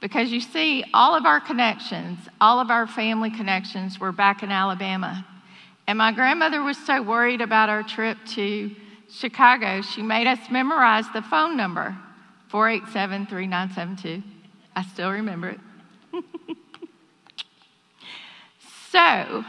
Because 0.00 0.30
you 0.30 0.40
see, 0.40 0.84
all 0.92 1.14
of 1.14 1.24
our 1.24 1.40
connections, 1.40 2.18
all 2.40 2.60
of 2.60 2.70
our 2.70 2.86
family 2.86 3.30
connections 3.30 3.98
were 3.98 4.12
back 4.12 4.42
in 4.42 4.52
Alabama. 4.52 5.26
And 5.86 5.98
my 5.98 6.12
grandmother 6.12 6.62
was 6.62 6.76
so 6.76 7.00
worried 7.02 7.40
about 7.40 7.68
our 7.68 7.82
trip 7.82 8.18
to 8.34 8.74
Chicago, 9.10 9.82
she 9.82 10.02
made 10.02 10.26
us 10.26 10.38
memorize 10.50 11.04
the 11.12 11.22
phone 11.22 11.56
number 11.56 11.96
487 12.48 13.26
3972. 13.26 14.22
I 14.74 14.82
still 14.82 15.10
remember 15.10 15.50
it. 15.50 15.60
so 18.90 19.44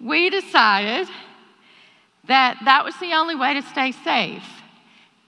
we 0.00 0.30
decided 0.30 1.08
that 2.28 2.58
that 2.64 2.84
was 2.84 2.96
the 2.98 3.14
only 3.14 3.34
way 3.34 3.54
to 3.54 3.62
stay 3.62 3.92
safe. 3.92 4.44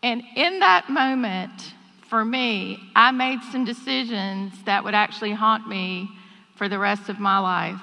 And 0.02 0.22
in 0.36 0.60
that 0.60 0.88
moment, 0.88 1.74
for 2.10 2.24
me, 2.24 2.90
I 2.96 3.12
made 3.12 3.40
some 3.52 3.64
decisions 3.64 4.52
that 4.64 4.82
would 4.82 4.94
actually 4.94 5.32
haunt 5.32 5.68
me 5.68 6.10
for 6.56 6.68
the 6.68 6.78
rest 6.78 7.08
of 7.08 7.20
my 7.20 7.38
life. 7.38 7.80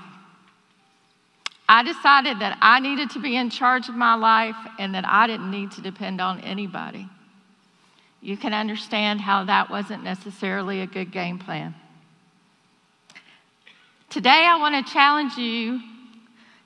I 1.69 1.81
decided 1.81 2.39
that 2.39 2.57
I 2.61 2.81
needed 2.81 3.09
to 3.11 3.19
be 3.19 3.37
in 3.37 3.49
charge 3.49 3.87
of 3.87 3.95
my 3.95 4.15
life 4.15 4.57
and 4.77 4.93
that 4.95 5.05
I 5.07 5.27
didn't 5.27 5.49
need 5.49 5.71
to 5.71 5.81
depend 5.81 6.19
on 6.19 6.41
anybody. 6.41 7.07
You 8.21 8.35
can 8.35 8.53
understand 8.53 9.21
how 9.21 9.45
that 9.45 9.69
wasn't 9.69 10.03
necessarily 10.03 10.81
a 10.81 10.87
good 10.87 11.11
game 11.11 11.39
plan. 11.39 11.73
Today, 14.09 14.45
I 14.45 14.57
want 14.59 14.85
to 14.85 14.93
challenge 14.93 15.37
you 15.37 15.79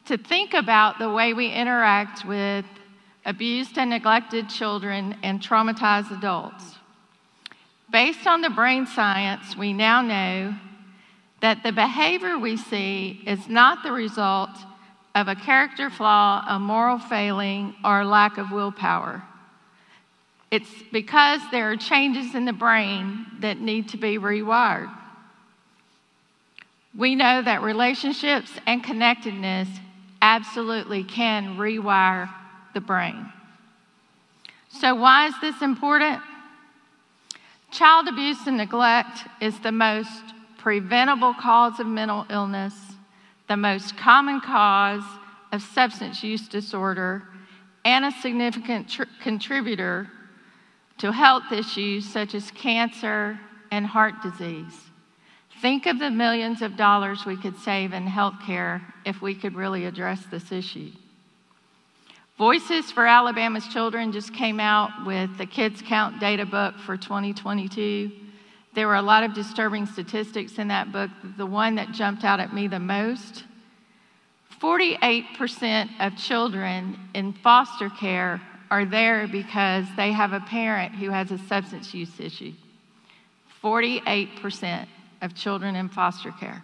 to 0.06 0.18
think 0.18 0.56
about 0.56 0.98
the 0.98 1.12
way 1.12 1.34
we 1.34 1.50
interact 1.50 2.26
with 2.26 2.66
abused 3.24 3.78
and 3.78 3.92
neglected 3.92 4.50
children 4.50 5.16
and 5.22 5.40
traumatized 5.40 6.16
adults. 6.16 6.81
Based 7.92 8.26
on 8.26 8.42
the 8.42 8.50
brain 8.50 8.86
science, 8.86 9.58
we 9.58 9.74
now 9.74 10.02
know 10.02 10.56
that 11.42 11.62
the 11.64 11.74
behavior 11.74 12.38
we 12.38 12.56
see 12.56 13.22
is 13.28 13.50
not 13.50 13.84
the 13.84 13.92
result 13.92 14.52
of 15.14 15.28
a 15.28 15.36
character 15.36 15.90
flaw, 15.90 16.44
a 16.48 16.58
moral 16.58 17.00
failing, 17.00 17.76
or 17.84 18.06
lack 18.06 18.38
of 18.38 18.52
willpower. 18.52 19.24
It's 20.52 20.70
because 20.92 21.42
there 21.52 21.70
are 21.72 21.78
changes 21.78 22.34
in 22.34 22.46
the 22.46 22.54
brain 22.54 23.26
that 23.40 23.60
need 23.60 23.90
to 23.90 23.98
be 23.98 24.18
rewired. 24.18 24.94
We 26.96 27.16
know 27.16 27.42
that 27.42 27.62
relationships 27.62 28.52
and 28.66 28.84
connectedness 28.84 29.68
absolutely 30.22 31.04
can 31.04 31.58
rewire 31.58 32.30
the 32.74 32.82
brain. 32.82 33.32
So, 34.70 34.96
why 34.96 35.28
is 35.28 35.34
this 35.42 35.62
important? 35.62 36.22
Child 37.72 38.10
abuse 38.10 38.46
and 38.48 38.58
neglect 38.58 39.28
is 39.40 39.58
the 39.62 39.72
most 39.72 40.22
preventable 40.58 41.34
cause 41.34 41.80
of 41.80 41.88
mental 41.88 42.26
illness, 42.30 42.76
the 43.48 43.56
most 43.56 43.98
common 43.98 44.42
cause 44.42 45.04
of 45.54 45.62
substance 45.62 46.22
use 46.22 46.48
disorder, 46.50 47.24
and 47.86 48.06
a 48.06 48.12
significant 48.12 48.90
tr- 48.90 49.04
contributor 49.22 50.10
to 50.98 51.12
health 51.12 51.52
issues 51.52 52.08
such 52.08 52.36
as 52.36 52.52
cancer 52.52 53.40
and 53.72 53.88
heart 53.88 54.16
disease. 54.22 54.92
Think 55.62 55.86
of 55.86 55.98
the 55.98 56.12
millions 56.12 56.62
of 56.62 56.76
dollars 56.76 57.26
we 57.26 57.38
could 57.38 57.58
save 57.58 57.94
in 57.94 58.06
healthcare 58.06 58.82
if 59.06 59.22
we 59.22 59.34
could 59.34 59.56
really 59.56 59.86
address 59.86 60.26
this 60.30 60.52
issue. 60.52 60.92
Voices 62.42 62.92
for 62.92 63.06
Alabama's 63.06 63.68
Children 63.68 64.12
just 64.12 64.34
came 64.34 64.60
out 64.60 65.06
with 65.06 65.38
the 65.38 65.46
Kids 65.46 65.80
Count 65.86 66.20
data 66.20 66.44
book 66.44 66.74
for 66.80 66.98
2022. 66.98 68.12
There 68.74 68.88
were 68.88 68.96
a 68.96 69.02
lot 69.04 69.22
of 69.22 69.36
disturbing 69.36 69.86
statistics 69.86 70.58
in 70.58 70.70
that 70.70 70.92
book. 70.92 71.12
The 71.38 71.46
one 71.46 71.76
that 71.76 71.92
jumped 71.92 72.24
out 72.24 72.40
at 72.40 72.52
me 72.52 72.68
the 72.68 72.80
most 72.80 73.44
48% 74.60 75.90
of 76.00 76.18
children 76.18 76.98
in 77.14 77.32
foster 77.32 77.92
care 77.92 78.42
are 78.72 78.86
there 78.86 79.28
because 79.28 79.86
they 79.96 80.12
have 80.12 80.34
a 80.34 80.40
parent 80.40 80.96
who 80.96 81.12
has 81.12 81.30
a 81.30 81.38
substance 81.38 81.94
use 81.94 82.20
issue. 82.20 82.54
48% 83.64 84.88
of 85.22 85.36
children 85.36 85.76
in 85.76 85.90
foster 85.90 86.32
care. 86.32 86.64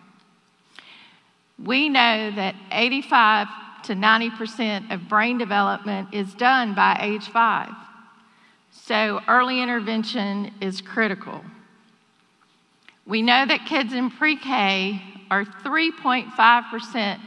We 1.64 1.88
know 1.88 2.32
that 2.32 2.56
85 2.72 3.48
to 3.88 3.94
90% 3.94 4.92
of 4.92 5.10
brain 5.10 5.38
development 5.38 6.14
is 6.14 6.34
done 6.34 6.76
by 6.76 6.98
age 7.02 7.30
five. 7.30 7.72
So 8.72 9.22
early 9.28 9.62
intervention 9.62 10.54
is 10.62 10.82
critical. 10.82 11.44
We 13.06 13.22
know 13.22 13.46
that 13.46 13.66
kids 13.66 13.94
in 13.94 14.12
pre 14.12 14.36
K 14.36 15.02
are 15.32 15.46
3.5% 15.46 17.20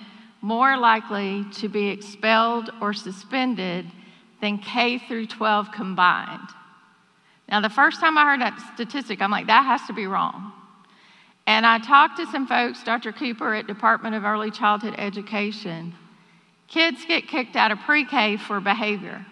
more 0.43 0.77
likely 0.77 1.45
to 1.53 1.69
be 1.69 1.89
expelled 1.89 2.71
or 2.81 2.93
suspended 2.93 3.87
than 4.41 4.59
K 4.59 4.99
through 4.99 5.27
12 5.27 5.73
combined. 5.73 6.49
Now, 7.49 7.61
the 7.61 7.69
first 7.69 8.01
time 8.01 8.17
I 8.17 8.25
heard 8.25 8.41
that 8.41 8.61
statistic, 8.75 9.21
I'm 9.21 9.31
like, 9.31 9.49
that 9.49 9.65
has 9.65 9.87
to 9.87 9.93
be 9.93 10.07
wrong. 10.07 10.53
And 11.47 11.67
I 11.67 11.79
talked 11.79 12.19
to 12.19 12.27
some 12.27 12.47
folks, 12.47 12.85
Dr. 12.85 13.13
Cooper 13.13 13.55
at 13.55 13.67
Department 13.67 14.15
of 14.15 14.25
Early 14.25 14.51
Childhood 14.51 14.95
Education. 14.99 15.95
Kids 16.71 17.05
get 17.05 17.27
kicked 17.27 17.57
out 17.57 17.73
of 17.73 17.79
pre 17.81 18.07
K 18.07 18.37
for 18.37 18.61
behavior. 18.61 19.27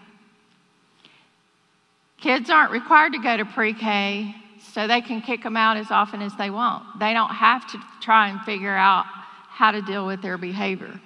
Kids 2.20 2.50
aren't 2.50 2.72
required 2.72 3.12
to 3.12 3.20
go 3.20 3.36
to 3.36 3.44
pre 3.44 3.72
K, 3.72 4.34
so 4.60 4.86
they 4.86 5.00
can 5.00 5.20
kick 5.20 5.44
them 5.44 5.56
out 5.56 5.76
as 5.76 5.90
often 5.90 6.20
as 6.20 6.34
they 6.36 6.50
want. 6.50 6.98
They 6.98 7.12
don't 7.12 7.30
have 7.30 7.66
to 7.72 7.78
try 8.00 8.28
and 8.28 8.40
figure 8.42 8.76
out 8.76 9.06
how 9.06 9.70
to 9.70 9.80
deal 9.80 10.06
with 10.06 10.20
their 10.20 10.36
behavior. 10.36 11.00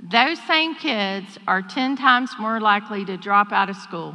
Those 0.00 0.40
same 0.46 0.74
kids 0.74 1.38
are 1.46 1.62
10 1.62 1.96
times 1.96 2.32
more 2.38 2.60
likely 2.60 3.04
to 3.04 3.16
drop 3.16 3.52
out 3.52 3.70
of 3.70 3.76
school 3.76 4.14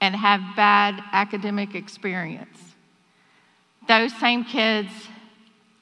and 0.00 0.14
have 0.14 0.40
bad 0.56 1.02
academic 1.12 1.74
experience. 1.74 2.58
Those 3.88 4.12
same 4.18 4.44
kids 4.44 4.90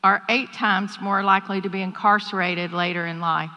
are 0.05 0.23
eight 0.29 0.53
times 0.53 0.99
more 1.01 1.23
likely 1.25 1.61
to 1.61 1.69
be 1.69 1.83
incarcerated 1.83 2.73
later 2.73 3.07
in 3.07 3.19
life. 3.21 3.51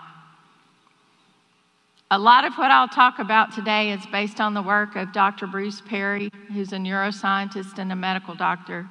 A 2.14 2.20
lot 2.20 2.44
of 2.44 2.56
what 2.56 2.72
I'll 2.72 2.90
talk 2.90 3.20
about 3.20 3.54
today 3.54 3.92
is 3.94 4.06
based 4.08 4.42
on 4.42 4.54
the 4.54 4.62
work 4.62 4.98
of 4.98 5.14
Dr. 5.14 5.48
Bruce 5.48 5.80
Perry, 5.80 6.30
who's 6.54 6.74
a 6.74 6.76
neuroscientist 6.76 7.78
and 7.78 7.90
a 7.90 7.96
medical 7.96 8.36
doctor. 8.36 8.86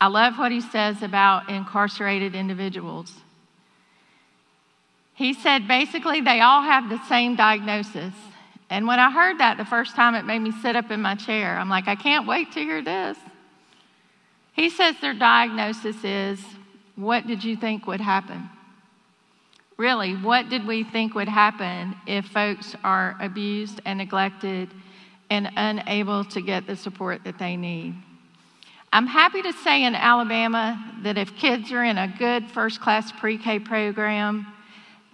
I 0.00 0.06
love 0.06 0.38
what 0.38 0.52
he 0.52 0.60
says 0.60 1.02
about 1.02 1.50
incarcerated 1.50 2.36
individuals. 2.36 3.12
He 5.14 5.34
said 5.34 5.66
basically 5.66 6.20
they 6.20 6.40
all 6.40 6.62
have 6.62 6.88
the 6.88 7.04
same 7.08 7.34
diagnosis. 7.34 8.14
And 8.70 8.86
when 8.86 9.00
I 9.00 9.10
heard 9.10 9.38
that 9.38 9.56
the 9.56 9.64
first 9.64 9.96
time, 9.96 10.14
it 10.14 10.24
made 10.24 10.38
me 10.38 10.52
sit 10.52 10.76
up 10.76 10.92
in 10.92 11.02
my 11.02 11.16
chair. 11.16 11.58
I'm 11.58 11.68
like, 11.68 11.88
I 11.88 11.96
can't 11.96 12.28
wait 12.28 12.52
to 12.52 12.60
hear 12.60 12.82
this. 12.82 13.18
He 14.52 14.70
says 14.70 14.94
their 15.00 15.12
diagnosis 15.12 16.04
is 16.04 16.40
what 16.94 17.26
did 17.26 17.42
you 17.42 17.56
think 17.56 17.88
would 17.88 18.00
happen? 18.00 18.48
Really, 19.82 20.14
what 20.14 20.48
did 20.48 20.64
we 20.64 20.84
think 20.84 21.16
would 21.16 21.26
happen 21.26 21.96
if 22.06 22.26
folks 22.26 22.76
are 22.84 23.16
abused 23.18 23.80
and 23.84 23.98
neglected 23.98 24.70
and 25.28 25.50
unable 25.56 26.24
to 26.26 26.40
get 26.40 26.68
the 26.68 26.76
support 26.76 27.24
that 27.24 27.36
they 27.36 27.56
need? 27.56 27.96
I'm 28.92 29.08
happy 29.08 29.42
to 29.42 29.52
say 29.52 29.82
in 29.82 29.96
Alabama 29.96 31.00
that 31.02 31.18
if 31.18 31.34
kids 31.34 31.72
are 31.72 31.82
in 31.82 31.98
a 31.98 32.06
good 32.16 32.48
first 32.52 32.80
class 32.80 33.10
pre 33.10 33.36
K 33.36 33.58
program, 33.58 34.46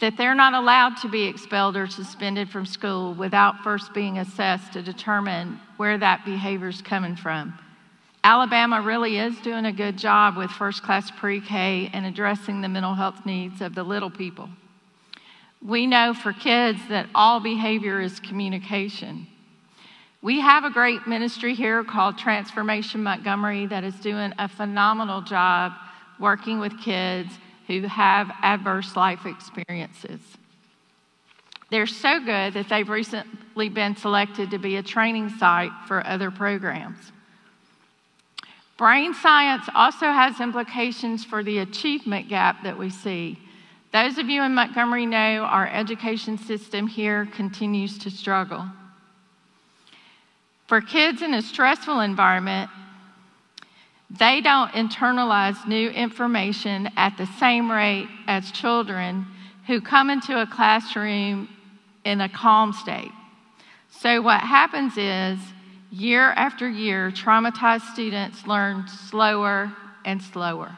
that 0.01 0.19
they're 0.19 0.35
not 0.35 0.53
allowed 0.53 0.99
to 0.99 1.09
be 1.09 1.25
expelled 1.25 1.75
or 1.75 1.87
suspended 1.87 2.51
from 2.51 2.67
school 2.67 3.15
without 3.15 3.65
first 3.65 3.95
being 3.95 4.19
assessed 4.19 4.75
to 4.75 4.83
determine 4.83 5.59
where 5.79 5.97
that 5.97 6.27
behavior 6.27 6.69
is 6.69 6.83
coming 6.83 7.17
from. 7.17 7.59
Alabama 8.25 8.83
really 8.83 9.19
is 9.19 9.39
doing 9.41 9.65
a 9.65 9.73
good 9.73 9.97
job 9.97 10.37
with 10.37 10.51
first 10.51 10.83
class 10.83 11.11
pre 11.11 11.41
K 11.41 11.91
and 11.93 12.05
addressing 12.05 12.61
the 12.61 12.69
mental 12.69 12.95
health 12.95 13.25
needs 13.25 13.61
of 13.61 13.75
the 13.75 13.83
little 13.83 14.11
people. 14.11 14.49
We 15.65 15.87
know 15.87 16.15
for 16.15 16.33
kids 16.33 16.79
that 16.89 17.09
all 17.15 17.41
behavior 17.41 18.01
is 18.01 18.21
communication. 18.21 19.27
We 20.21 20.41
have 20.41 20.65
a 20.65 20.71
great 20.71 21.07
ministry 21.07 21.55
here 21.55 21.85
called 21.85 22.19
Transformation 22.19 23.03
Montgomery 23.03 23.67
that 23.67 23.85
is 23.85 23.95
doing 23.97 24.33
a 24.39 24.49
phenomenal 24.49 25.23
job 25.23 25.73
working 26.19 26.59
with 26.59 26.78
kids 26.81 27.31
who 27.69 27.83
have 27.83 28.31
adverse 28.43 28.97
life 28.97 29.26
experiences. 29.26 30.21
They're 31.71 31.87
so 31.87 32.19
good 32.19 32.54
that 32.54 32.69
they've 32.69 32.89
recently 32.89 33.69
been 33.69 33.95
selected 33.95 34.50
to 34.50 34.59
be 34.59 34.76
a 34.76 34.83
training 34.83 35.28
site 35.28 35.71
for 35.87 36.04
other 36.07 36.31
programs. 36.31 37.13
Brain 38.78 39.12
science 39.12 39.69
also 39.75 40.06
has 40.06 40.41
implications 40.41 41.25
for 41.25 41.43
the 41.43 41.58
achievement 41.58 42.28
gap 42.28 42.62
that 42.62 42.78
we 42.78 42.91
see. 42.91 43.36
Those 43.93 44.19
of 44.19 44.28
you 44.28 44.43
in 44.45 44.54
Montgomery 44.54 45.04
know 45.04 45.43
our 45.43 45.67
education 45.67 46.38
system 46.38 46.86
here 46.86 47.26
continues 47.26 47.99
to 47.99 48.10
struggle. 48.10 48.64
For 50.69 50.80
kids 50.80 51.23
in 51.23 51.34
a 51.34 51.43
stressful 51.43 51.99
environment, 51.99 52.71
they 54.10 54.41
don't 54.41 54.71
internalize 54.71 55.67
new 55.67 55.91
information 55.91 56.88
at 56.97 57.17
the 57.17 57.26
same 57.26 57.69
rate 57.69 58.08
as 58.28 58.52
children 58.52 59.26
who 59.67 59.80
come 59.80 60.08
into 60.08 60.41
a 60.41 60.47
classroom 60.47 61.49
in 62.04 62.21
a 62.21 62.28
calm 62.28 62.73
state. 62.73 63.10
So, 63.91 64.23
what 64.23 64.41
happens 64.41 64.97
is 64.97 65.38
year 65.91 66.33
after 66.33 66.69
year, 66.69 67.11
traumatized 67.11 67.93
students 67.93 68.47
learn 68.47 68.87
slower 68.89 69.73
and 70.05 70.23
slower. 70.23 70.77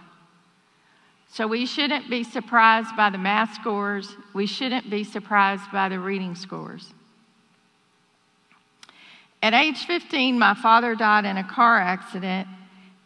So 1.29 1.46
we 1.46 1.64
shouldn't 1.66 2.11
be 2.11 2.25
surprised 2.25 2.96
by 2.96 3.11
the 3.11 3.18
math 3.18 3.55
scores. 3.55 4.16
We 4.35 4.46
shouldn't 4.46 4.90
be 4.90 5.05
surprised 5.05 5.70
by 5.73 5.88
the 5.88 6.01
reading 6.01 6.35
scores. 6.35 6.92
At 9.42 9.55
age 9.55 9.87
15, 9.87 10.38
my 10.38 10.55
father 10.55 10.94
died 10.94 11.25
in 11.25 11.37
a 11.37 11.44
car 11.44 11.79
accident, 11.79 12.49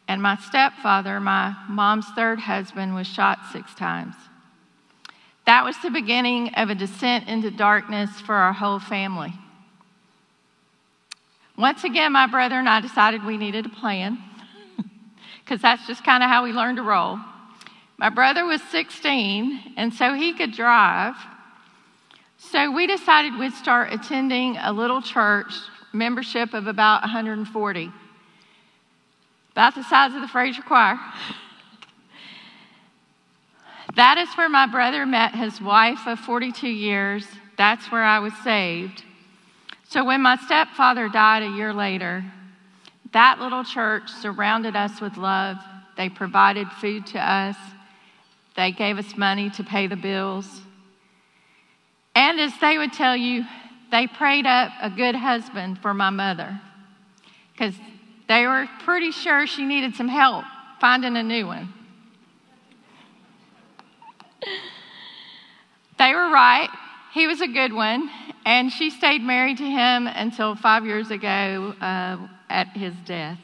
and 0.09 0.21
my 0.21 0.37
stepfather, 0.37 1.21
my 1.21 1.55
mom's 1.69 2.07
third 2.17 2.41
husband, 2.41 2.95
was 2.95 3.07
shot 3.07 3.39
six 3.53 3.75
times. 3.75 4.15
That 5.47 5.65
was 5.65 5.77
the 5.83 5.91
beginning 5.91 6.55
of 6.55 6.71
a 6.71 6.75
descent 6.75 7.29
into 7.29 7.51
darkness 7.51 8.11
for 8.23 8.35
our 8.35 8.55
whole 8.55 8.81
family. 8.81 9.35
Once 11.57 11.85
again, 11.85 12.13
my 12.13 12.27
brother 12.27 12.57
and 12.57 12.69
I 12.69 12.81
decided 12.81 13.25
we 13.25 13.37
needed 13.37 13.67
a 13.67 13.69
plan 13.69 14.19
because 15.45 15.63
that's 15.63 15.87
just 15.87 16.03
kind 16.05 16.23
of 16.23 16.29
how 16.29 16.43
we 16.43 16.53
learned 16.53 16.79
to 16.79 16.83
roll. 16.83 17.19
My 17.97 18.11
brother 18.11 18.45
was 18.45 18.61
16, 18.71 19.75
and 19.77 19.95
so 19.95 20.15
he 20.15 20.35
could 20.35 20.53
drive. 20.53 21.15
So 22.39 22.73
we 22.73 22.89
decided 22.89 23.39
we'd 23.39 23.53
start 23.53 23.93
attending 23.93 24.57
a 24.57 24.73
little 24.73 25.01
church, 25.01 25.53
membership 25.93 26.55
of 26.55 26.67
about 26.67 27.03
140, 27.03 27.93
about 29.53 29.75
the 29.77 29.85
size 29.85 30.13
of 30.13 30.23
the 30.23 30.29
Frazer 30.29 30.63
Choir. 30.63 30.99
that 33.95 34.19
is 34.19 34.29
where 34.35 34.49
my 34.49 34.67
brother 34.67 35.07
met 35.07 35.37
his 35.37 35.61
wife 35.61 36.01
of 36.09 36.19
42 36.19 36.67
years. 36.67 37.25
That's 37.57 37.93
where 37.93 38.03
I 38.03 38.19
was 38.19 38.33
saved. 38.43 39.05
So 39.95 40.03
when 40.03 40.23
my 40.23 40.35
stepfather 40.35 41.09
died 41.09 41.45
a 41.45 41.51
year 41.51 41.73
later, 41.73 42.25
that 43.13 43.39
little 43.39 43.63
church 43.63 44.11
surrounded 44.11 44.75
us 44.75 45.01
with 45.01 45.17
love. 45.17 45.57
They 45.97 46.09
provided 46.09 46.67
food 46.81 47.07
to 47.07 47.21
us, 47.21 47.55
they 48.57 48.73
gave 48.73 48.99
us 48.99 49.17
money 49.17 49.51
to 49.51 49.63
pay 49.63 49.87
the 49.87 49.95
bills. 49.95 50.63
And 52.17 52.41
as 52.41 52.53
they 52.61 52.77
would 52.77 52.93
tell 52.93 53.17
you, 53.17 53.45
they 53.93 54.09
prayed 54.09 54.47
up 54.47 54.73
a 54.83 54.91
good 54.91 55.15
husband 55.15 55.79
for 55.79 55.95
my 55.95 56.11
mother 56.11 56.61
because 57.53 57.77
they 58.27 58.49
were 58.49 58.69
pretty 58.81 59.13
sure 59.13 59.47
she 59.47 59.65
needed 59.65 59.95
some 59.95 60.09
help 60.09 60.45
finding 60.81 61.17
a 61.17 61.23
new 61.23 61.47
one. 61.47 61.73
They 66.01 66.13
were 66.13 66.33
right. 66.33 66.69
He 67.15 67.29
was 67.29 67.41
a 67.41 67.47
good 67.47 67.73
one. 67.73 68.11
And 68.45 68.71
she 68.71 68.91
stayed 68.91 69.23
married 69.23 69.59
to 69.59 69.65
him 69.65 70.07
until 70.07 70.55
five 70.57 70.85
years 70.85 71.11
ago 71.11 71.75
uh, 71.81 72.19
at 72.51 72.77
his 72.77 72.93
death. 73.07 73.39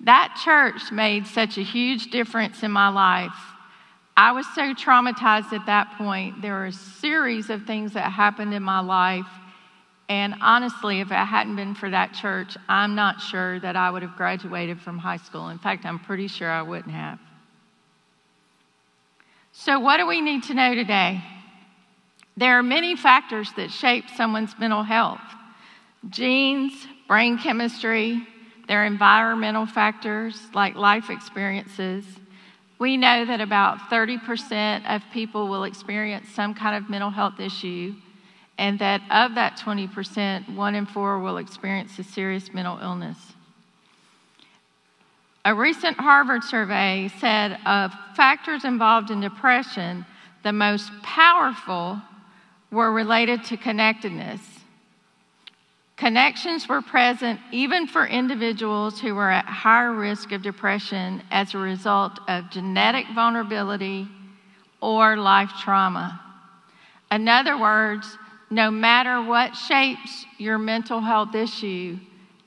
That 0.00 0.40
church 0.42 0.90
made 0.90 1.26
such 1.26 1.58
a 1.58 1.62
huge 1.62 2.10
difference 2.10 2.62
in 2.62 2.70
my 2.70 2.88
life. 2.88 3.34
I 4.16 4.32
was 4.32 4.46
so 4.54 4.72
traumatized 4.72 5.52
at 5.52 5.66
that 5.66 5.94
point. 5.98 6.42
There 6.42 6.54
were 6.54 6.66
a 6.66 6.72
series 6.72 7.50
of 7.50 7.64
things 7.64 7.92
that 7.94 8.10
happened 8.10 8.54
in 8.54 8.62
my 8.62 8.80
life. 8.80 9.26
And 10.08 10.34
honestly, 10.40 11.00
if 11.00 11.10
it 11.10 11.14
hadn't 11.14 11.56
been 11.56 11.74
for 11.74 11.90
that 11.90 12.14
church, 12.14 12.56
I'm 12.68 12.94
not 12.94 13.20
sure 13.20 13.58
that 13.60 13.76
I 13.76 13.90
would 13.90 14.02
have 14.02 14.16
graduated 14.16 14.80
from 14.80 14.98
high 14.98 15.16
school. 15.16 15.48
In 15.48 15.58
fact, 15.58 15.84
I'm 15.84 15.98
pretty 15.98 16.28
sure 16.28 16.50
I 16.50 16.62
wouldn't 16.62 16.94
have. 16.94 17.18
So, 19.52 19.78
what 19.78 19.98
do 19.98 20.06
we 20.06 20.20
need 20.20 20.44
to 20.44 20.54
know 20.54 20.74
today? 20.74 21.22
There 22.36 22.58
are 22.58 22.62
many 22.62 22.96
factors 22.96 23.52
that 23.56 23.70
shape 23.70 24.04
someone's 24.16 24.58
mental 24.58 24.82
health 24.82 25.20
genes, 26.08 26.72
brain 27.06 27.38
chemistry, 27.38 28.26
their 28.66 28.84
environmental 28.84 29.66
factors 29.66 30.48
like 30.54 30.74
life 30.74 31.10
experiences. 31.10 32.04
We 32.78 32.96
know 32.96 33.24
that 33.24 33.40
about 33.40 33.78
30% 33.90 34.96
of 34.96 35.02
people 35.12 35.48
will 35.48 35.64
experience 35.64 36.28
some 36.30 36.54
kind 36.54 36.76
of 36.76 36.90
mental 36.90 37.10
health 37.10 37.38
issue, 37.38 37.94
and 38.58 38.78
that 38.80 39.00
of 39.10 39.36
that 39.36 39.58
20%, 39.58 40.56
one 40.56 40.74
in 40.74 40.86
four 40.86 41.20
will 41.20 41.36
experience 41.36 41.98
a 41.98 42.02
serious 42.02 42.52
mental 42.52 42.78
illness. 42.78 43.18
A 45.44 45.54
recent 45.54 45.98
Harvard 45.98 46.44
survey 46.44 47.10
said 47.20 47.58
of 47.66 47.92
factors 48.16 48.64
involved 48.64 49.10
in 49.10 49.20
depression, 49.20 50.06
the 50.42 50.52
most 50.52 50.90
powerful 51.02 52.00
were 52.72 52.90
related 52.90 53.44
to 53.44 53.56
connectedness. 53.56 54.40
Connections 55.96 56.68
were 56.68 56.82
present 56.82 57.38
even 57.52 57.86
for 57.86 58.06
individuals 58.06 58.98
who 58.98 59.14
were 59.14 59.30
at 59.30 59.44
higher 59.44 59.92
risk 59.92 60.32
of 60.32 60.42
depression 60.42 61.22
as 61.30 61.54
a 61.54 61.58
result 61.58 62.18
of 62.26 62.50
genetic 62.50 63.06
vulnerability 63.14 64.08
or 64.80 65.16
life 65.16 65.50
trauma. 65.62 66.20
In 67.12 67.28
other 67.28 67.56
words, 67.60 68.18
no 68.50 68.70
matter 68.70 69.22
what 69.22 69.54
shapes 69.54 70.24
your 70.38 70.58
mental 70.58 71.00
health 71.00 71.34
issue, 71.34 71.98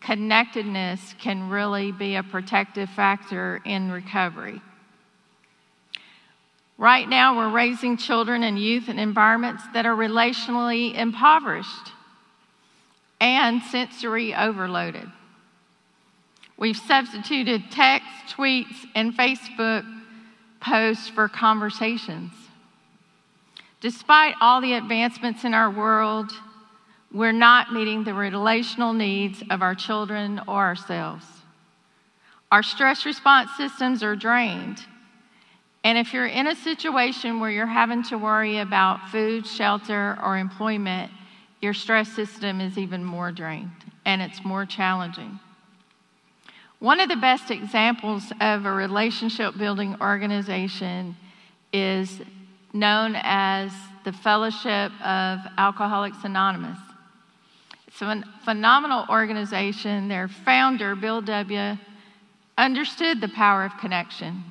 connectedness 0.02 1.16
can 1.20 1.50
really 1.50 1.92
be 1.92 2.16
a 2.16 2.24
protective 2.24 2.90
factor 2.90 3.62
in 3.64 3.92
recovery. 3.92 4.62
Right 6.78 7.08
now, 7.08 7.38
we're 7.38 7.52
raising 7.52 7.96
children 7.96 8.44
and 8.44 8.60
youth 8.60 8.90
in 8.90 9.00
environments 9.00 9.64
that 9.74 9.86
are 9.86 9.96
relationally 9.96 10.94
impoverished 10.94 11.92
and 13.22 13.62
sensory 13.64 14.36
overloaded. 14.36 15.10
We've 16.58 16.78
substituted 16.78 17.72
text, 17.72 18.10
tweets, 18.36 18.76
and 18.94 19.14
Facebook 19.16 19.86
posts 20.60 21.08
for 21.10 21.30
conversations. 21.30 22.32
Despite 23.82 24.36
all 24.42 24.62
the 24.62 24.74
advancements 24.74 25.44
in 25.44 25.54
our 25.54 25.70
world, 25.70 26.32
we're 27.14 27.32
not 27.32 27.72
meeting 27.72 28.04
the 28.04 28.14
relational 28.14 28.94
needs 28.94 29.44
of 29.50 29.62
our 29.62 29.76
children 29.76 30.42
or 30.48 30.56
ourselves. 30.56 31.26
Our 32.52 32.64
stress 32.64 33.06
response 33.06 33.52
systems 33.56 34.04
are 34.04 34.16
drained. 34.16 34.80
And 35.86 36.00
if 36.00 36.14
you're 36.14 36.26
in 36.26 36.48
a 36.48 36.56
situation 36.56 37.40
where 37.40 37.52
you're 37.52 37.68
having 37.68 38.02
to 38.06 38.18
worry 38.18 38.58
about 38.58 39.08
food, 39.10 39.46
shelter, 39.46 40.18
or 40.24 40.36
employment, 40.36 41.12
your 41.62 41.76
stress 41.76 42.12
system 42.12 42.60
is 42.60 42.80
even 42.80 43.04
more 43.04 43.32
drained 43.32 43.70
and 44.04 44.20
it's 44.20 44.44
more 44.44 44.66
challenging. 44.66 45.40
One 46.80 47.00
of 47.00 47.08
the 47.08 47.16
best 47.16 47.52
examples 47.52 48.24
of 48.42 48.66
a 48.66 48.72
relationship 48.72 49.60
building 49.60 49.96
organization 50.02 51.16
is 51.72 52.20
known 52.74 53.16
as 53.22 53.72
the 54.06 54.12
Fellowship 54.12 54.92
of 55.04 55.40
Alcoholics 55.56 56.24
Anonymous. 56.24 56.80
It's 57.88 58.02
a 58.02 58.24
phenomenal 58.44 59.06
organization. 59.08 60.08
Their 60.08 60.30
founder, 60.30 60.96
Bill 60.96 61.22
W., 61.22 61.78
understood 62.58 63.22
the 63.22 63.30
power 63.30 63.66
of 63.66 63.78
connection. 63.80 64.46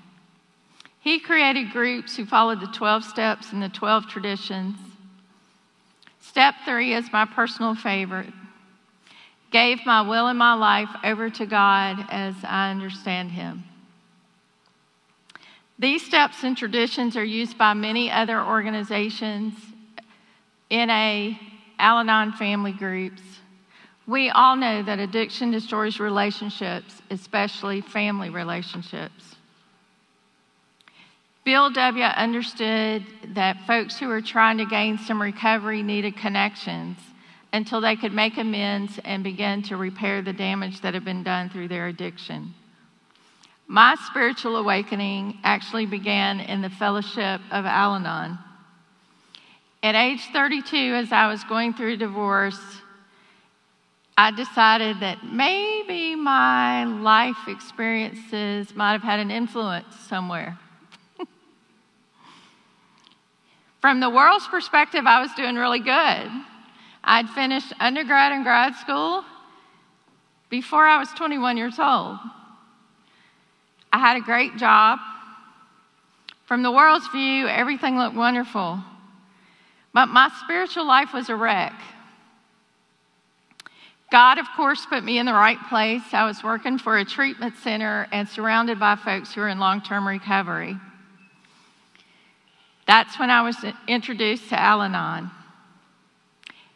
He 1.05 1.21
created 1.21 1.71
groups 1.71 2.17
who 2.17 2.25
followed 2.25 2.61
the 2.61 2.67
12 2.67 3.05
steps 3.05 3.53
and 3.53 3.63
the 3.63 3.69
12 3.69 4.09
traditions. 4.09 4.77
Step 6.21 6.55
three 6.65 6.95
is 6.95 7.13
my 7.13 7.27
personal 7.27 7.75
favorite. 7.75 8.33
Gave 9.51 9.85
my 9.85 10.01
will 10.01 10.27
and 10.27 10.39
my 10.39 10.55
life 10.55 10.89
over 11.05 11.29
to 11.31 11.47
God 11.47 12.07
as 12.11 12.35
I 12.43 12.71
understand 12.71 13.33
Him. 13.33 13.65
These 15.79 16.05
steps 16.05 16.43
and 16.43 16.57
traditions 16.57 17.17
are 17.17 17.25
used 17.25 17.59
by 17.59 17.75
many 17.75 18.11
other 18.11 18.41
organizations, 18.41 19.55
NA, 20.71 21.33
Al 21.79 21.99
Anon 21.99 22.33
family 22.33 22.73
groups, 22.73 23.23
we 24.07 24.29
all 24.29 24.57
know 24.57 24.83
that 24.83 24.99
addiction 24.99 25.51
destroys 25.51 25.99
relationships, 25.99 27.01
especially 27.11 27.81
family 27.81 28.29
relationships. 28.29 29.34
Bill 31.45 31.69
W. 31.71 32.03
understood 32.03 33.05
that 33.35 33.67
folks 33.67 33.99
who 33.99 34.09
were 34.09 34.23
trying 34.23 34.57
to 34.57 34.65
gain 34.65 34.97
some 34.97 35.21
recovery 35.21 35.83
needed 35.83 36.17
connections 36.17 36.97
until 37.53 37.83
they 37.83 37.97
could 37.97 38.15
make 38.15 38.39
amends 38.39 38.99
and 39.05 39.23
begin 39.23 39.63
to 39.65 39.77
repair 39.77 40.23
the 40.23 40.33
damage 40.33 40.81
that 40.81 40.95
had 40.95 41.05
been 41.05 41.23
done 41.23 41.51
through 41.51 41.69
their 41.69 41.87
addiction. 41.89 42.55
My 43.67 43.95
spiritual 44.07 44.57
awakening 44.57 45.39
actually 45.45 45.85
began 45.85 46.41
in 46.41 46.63
the 46.63 46.71
fellowship 46.71 47.43
of 47.51 47.67
Al 47.67 47.97
Anon. 47.97 48.39
At 49.83 49.95
age 49.95 50.23
32, 50.33 50.77
as 50.77 51.13
I 51.13 51.29
was 51.29 51.45
going 51.45 51.75
through 51.75 51.99
divorce, 51.99 52.61
I 54.17 54.31
decided 54.31 55.01
that 55.01 55.25
maybe 55.25 56.15
my 56.15 56.85
life 56.85 57.37
experiences 57.49 58.75
might 58.75 58.93
have 58.93 59.03
had 59.03 59.21
an 59.21 59.31
influence 59.31 59.95
somewhere. 60.09 60.59
From 63.85 64.01
the 64.01 64.09
world's 64.09 64.47
perspective, 64.47 65.05
I 65.07 65.21
was 65.21 65.31
doing 65.35 65.57
really 65.57 65.81
good. 65.81 66.31
I'd 67.05 67.29
finished 67.29 67.71
undergrad 67.79 68.33
and 68.33 68.43
grad 68.43 68.75
school 68.77 69.23
before 70.49 70.87
I 70.87 70.99
was 70.99 71.11
21 71.11 71.59
years 71.59 71.79
old. 71.79 72.17
I 73.93 73.99
had 73.99 74.17
a 74.17 74.23
great 74.23 74.57
job. 74.57 75.01
From 76.47 76.63
the 76.63 76.73
world's 76.73 77.07
view, 77.09 77.47
everything 77.47 77.99
looked 77.99 78.17
wonderful. 78.17 78.83
But 79.93 80.07
my 80.07 80.31
spiritual 80.43 80.87
life 80.87 81.13
was 81.13 81.29
a 81.29 81.37
wreck. 81.37 81.79
God, 84.11 84.39
of 84.39 84.47
course, 84.57 84.87
put 84.87 85.05
me 85.05 85.19
in 85.19 85.27
the 85.27 85.35
right 85.35 85.63
place. 85.69 86.15
I 86.15 86.25
was 86.25 86.43
working 86.43 86.79
for 86.79 86.97
a 86.97 87.05
treatment 87.05 87.59
center 87.59 88.09
and 88.11 88.27
surrounded 88.31 88.81
by 88.81 88.97
folks 88.97 89.35
who 89.35 89.43
are 89.43 89.49
in 89.51 89.59
long 89.59 89.83
term 89.83 90.09
recovery. 90.09 90.79
That's 92.87 93.19
when 93.19 93.31
I 93.31 93.43
was 93.43 93.57
introduced 93.89 94.49
to 94.51 94.61
Al 94.61 94.83
Anon. 94.83 95.31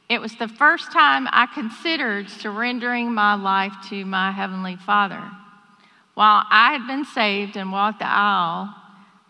It 0.09 0.21
was 0.21 0.35
the 0.37 0.49
first 0.49 0.91
time 0.91 1.29
I 1.31 1.47
considered 1.47 2.31
surrendering 2.31 3.13
my 3.13 3.35
life 3.35 3.75
to 3.91 4.05
my 4.07 4.33
Heavenly 4.33 4.77
Father. 4.77 5.23
While 6.15 6.45
I 6.51 6.73
had 6.73 6.87
been 6.87 7.05
saved 7.05 7.57
and 7.57 7.71
walked 7.71 7.99
the 7.99 8.09
aisle, 8.09 8.75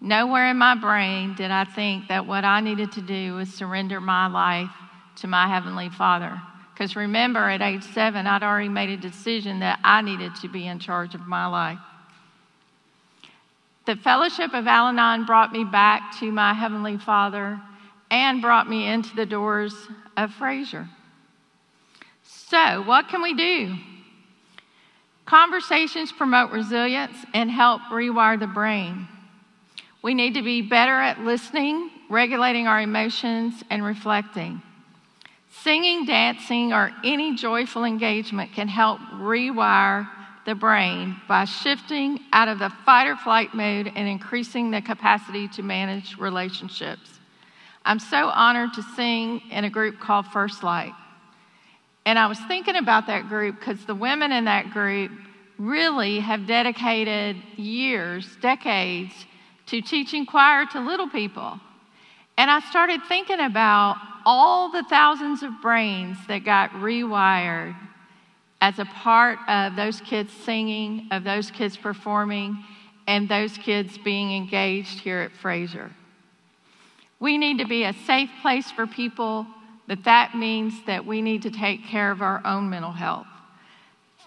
nowhere 0.01 0.51
in 0.51 0.57
my 0.57 0.77
brain 0.77 1.35
did 1.35 1.51
I 1.51 1.65
think 1.65 2.09
that 2.09 2.27
what 2.27 2.45
I 2.45 2.61
needed 2.61 2.93
to 2.93 3.03
do 3.03 3.35
was 3.35 3.53
surrender 3.53 4.01
my 4.01 4.29
life 4.29 4.71
to 5.17 5.27
my 5.27 5.49
Heavenly 5.49 5.91
Father. 5.91 6.41
Because 6.73 6.95
remember, 6.95 7.51
at 7.51 7.61
age 7.61 7.83
seven, 7.83 8.29
I'd 8.29 8.45
already 8.45 8.69
made 8.69 8.91
a 8.91 8.97
decision 8.97 9.59
that 9.59 9.81
I 9.83 10.01
needed 10.01 10.37
to 10.37 10.49
be 10.49 10.69
in 10.69 10.79
charge 10.79 11.17
of 11.17 11.27
my 11.27 11.47
life. 11.47 11.81
The 13.89 13.97
fellowship 13.97 14.53
of 14.53 14.67
Al 14.67 14.89
Anon 14.89 15.25
brought 15.25 15.51
me 15.51 15.65
back 15.65 16.15
to 16.21 16.31
my 16.31 16.53
Heavenly 16.53 16.99
Father 16.99 17.59
and 18.11 18.43
brought 18.43 18.69
me 18.69 18.87
into 18.87 19.17
the 19.17 19.25
doors 19.25 19.73
of 20.15 20.31
Frazer. 20.35 20.87
So, 22.23 22.83
what 22.83 23.09
can 23.09 23.23
we 23.23 23.33
do? 23.33 23.77
Conversations 25.25 26.13
promote 26.13 26.51
resilience 26.51 27.17
and 27.33 27.51
help 27.51 27.81
rewire 27.91 28.39
the 28.39 28.47
brain. 28.47 29.09
We 30.03 30.13
need 30.13 30.35
to 30.35 30.43
be 30.43 30.61
better 30.61 31.01
at 31.01 31.21
listening, 31.21 31.91
regulating 32.11 32.67
our 32.67 32.83
emotions, 32.83 33.65
and 33.71 33.83
reflecting. 33.83 34.61
Singing, 35.63 36.05
dancing, 36.05 36.75
or 36.75 36.93
any 37.03 37.37
joyful 37.37 37.85
engagement 37.85 38.53
can 38.53 38.69
help 38.69 39.01
rewire 39.15 40.11
the 40.49 40.55
brain 40.55 41.15
by 41.29 41.45
shifting 41.45 42.19
out 42.33 42.49
of 42.49 42.59
the 42.59 42.71
fight 42.87 43.07
or 43.07 43.17
flight 43.17 43.53
mode 43.53 43.93
and 43.95 44.09
increasing 44.09 44.71
the 44.71 44.81
capacity 44.81 45.47
to 45.47 45.63
manage 45.63 46.17
relationships. 46.17 47.21
I'm 47.85 47.99
so 47.99 48.29
honored 48.29 48.73
to 48.73 48.83
sing 48.97 49.43
in 49.51 49.65
a 49.65 49.71
group 49.71 50.01
called 50.01 50.27
First 50.29 50.63
Light. 50.63 50.95
And 52.07 52.19
I 52.19 52.29
was 52.29 52.39
thinking 52.49 52.77
about 52.77 53.09
that 53.09 53.29
group 53.29 53.59
because 53.59 53.85
the 53.85 53.95
women 53.95 54.33
in 54.33 54.47
that 54.47 54.71
group 54.71 55.13
really 55.59 56.21
have 56.21 56.47
dedicated 56.47 57.37
years, 57.57 58.27
decades, 58.41 59.13
to 59.67 59.83
teaching 59.83 60.25
choir 60.25 60.65
to 60.73 60.81
little 60.81 61.11
people. 61.11 61.61
And 62.39 62.51
I 62.51 62.61
started 62.61 63.03
thinking 63.07 63.41
about 63.41 63.97
all 64.25 64.71
the 64.71 64.85
thousands 64.85 65.43
of 65.43 65.61
brains 65.61 66.17
that 66.27 66.43
got 66.43 66.71
rewired 66.71 67.77
as 68.61 68.79
a 68.79 68.85
part 68.85 69.39
of 69.49 69.77
those 69.77 70.01
kids 70.01 70.33
singing, 70.33 71.09
of 71.11 71.25
those 71.25 71.51
kids 71.51 71.77
performing, 71.77 72.65
and 73.07 73.29
those 73.29 73.57
kids 73.57 73.97
being 73.99 74.37
engaged 74.37 75.01
here 75.01 75.21
at 75.21 75.33
Frazer. 75.33 75.91
We 77.21 77.39
need 77.39 77.59
to 77.59 77.65
be 77.65 77.85
a 77.85 77.93
safe 77.93 78.31
place 78.43 78.71
for 78.71 78.87
people, 78.87 79.47
but 79.87 80.05
that 80.05 80.35
means 80.37 80.75
that 80.87 81.07
we 81.07 81.23
need 81.23 81.43
to 81.43 81.51
take 81.51 81.85
care 81.85 82.11
of 82.11 82.21
our 82.21 82.43
own 82.45 82.69
mental 82.69 82.93
health. 82.93 83.27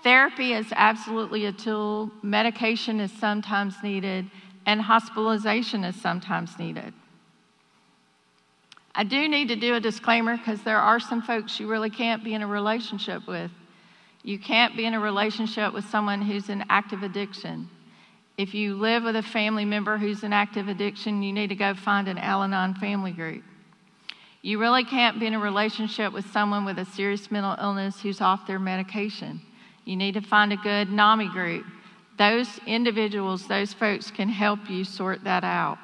Therapy 0.04 0.54
is 0.54 0.74
absolutely 0.76 1.46
a 1.46 1.52
tool, 1.52 2.10
medication 2.24 3.00
is 3.00 3.12
sometimes 3.12 3.76
needed, 3.84 4.30
and 4.66 4.82
hospitalization 4.82 5.84
is 5.84 5.96
sometimes 5.96 6.58
needed. 6.58 6.94
I 8.94 9.04
do 9.04 9.28
need 9.28 9.48
to 9.50 9.56
do 9.56 9.76
a 9.76 9.80
disclaimer 9.80 10.38
because 10.38 10.64
there 10.64 10.80
are 10.80 11.00
some 11.00 11.22
folks 11.22 11.60
you 11.60 11.68
really 11.68 11.90
can't 11.90 12.24
be 12.24 12.34
in 12.34 12.42
a 12.42 12.48
relationship 12.48 13.28
with. 13.28 13.52
You 14.24 14.38
can't 14.38 14.78
be 14.78 14.86
in 14.86 14.94
a 14.94 15.00
relationship 15.00 15.74
with 15.74 15.86
someone 15.86 16.22
who's 16.22 16.50
in 16.50 16.64
active 16.70 17.04
addiction. 17.04 17.70
If 18.38 18.54
you 18.54 18.76
live 18.76 19.04
with 19.04 19.16
a 19.16 19.24
family 19.24 19.66
member 19.66 19.98
who's 19.98 20.24
in 20.24 20.32
active 20.34 20.68
addiction, 20.68 21.24
you 21.24 21.34
need 21.34 21.48
to 21.48 21.56
go 21.56 21.74
find 21.74 22.08
an 22.08 22.18
Al 22.18 22.44
Anon 22.44 22.76
family 22.76 23.12
group. 23.12 23.44
You 24.44 24.60
really 24.60 24.84
can't 24.84 25.20
be 25.20 25.28
in 25.28 25.34
a 25.34 25.40
relationship 25.40 26.14
with 26.14 26.26
someone 26.32 26.66
with 26.66 26.80
a 26.80 26.86
serious 26.86 27.30
mental 27.30 27.56
illness 27.62 28.02
who's 28.02 28.22
off 28.22 28.48
their 28.48 28.60
medication. 28.60 29.42
You 29.86 29.96
need 29.96 30.14
to 30.14 30.22
find 30.22 30.54
a 30.54 30.58
good 30.58 30.92
NAMI 30.92 31.30
group. 31.30 31.66
Those 32.18 32.48
individuals, 32.66 33.48
those 33.48 33.74
folks 33.74 34.12
can 34.12 34.30
help 34.30 34.70
you 34.70 34.84
sort 34.84 35.24
that 35.24 35.44
out. 35.44 35.78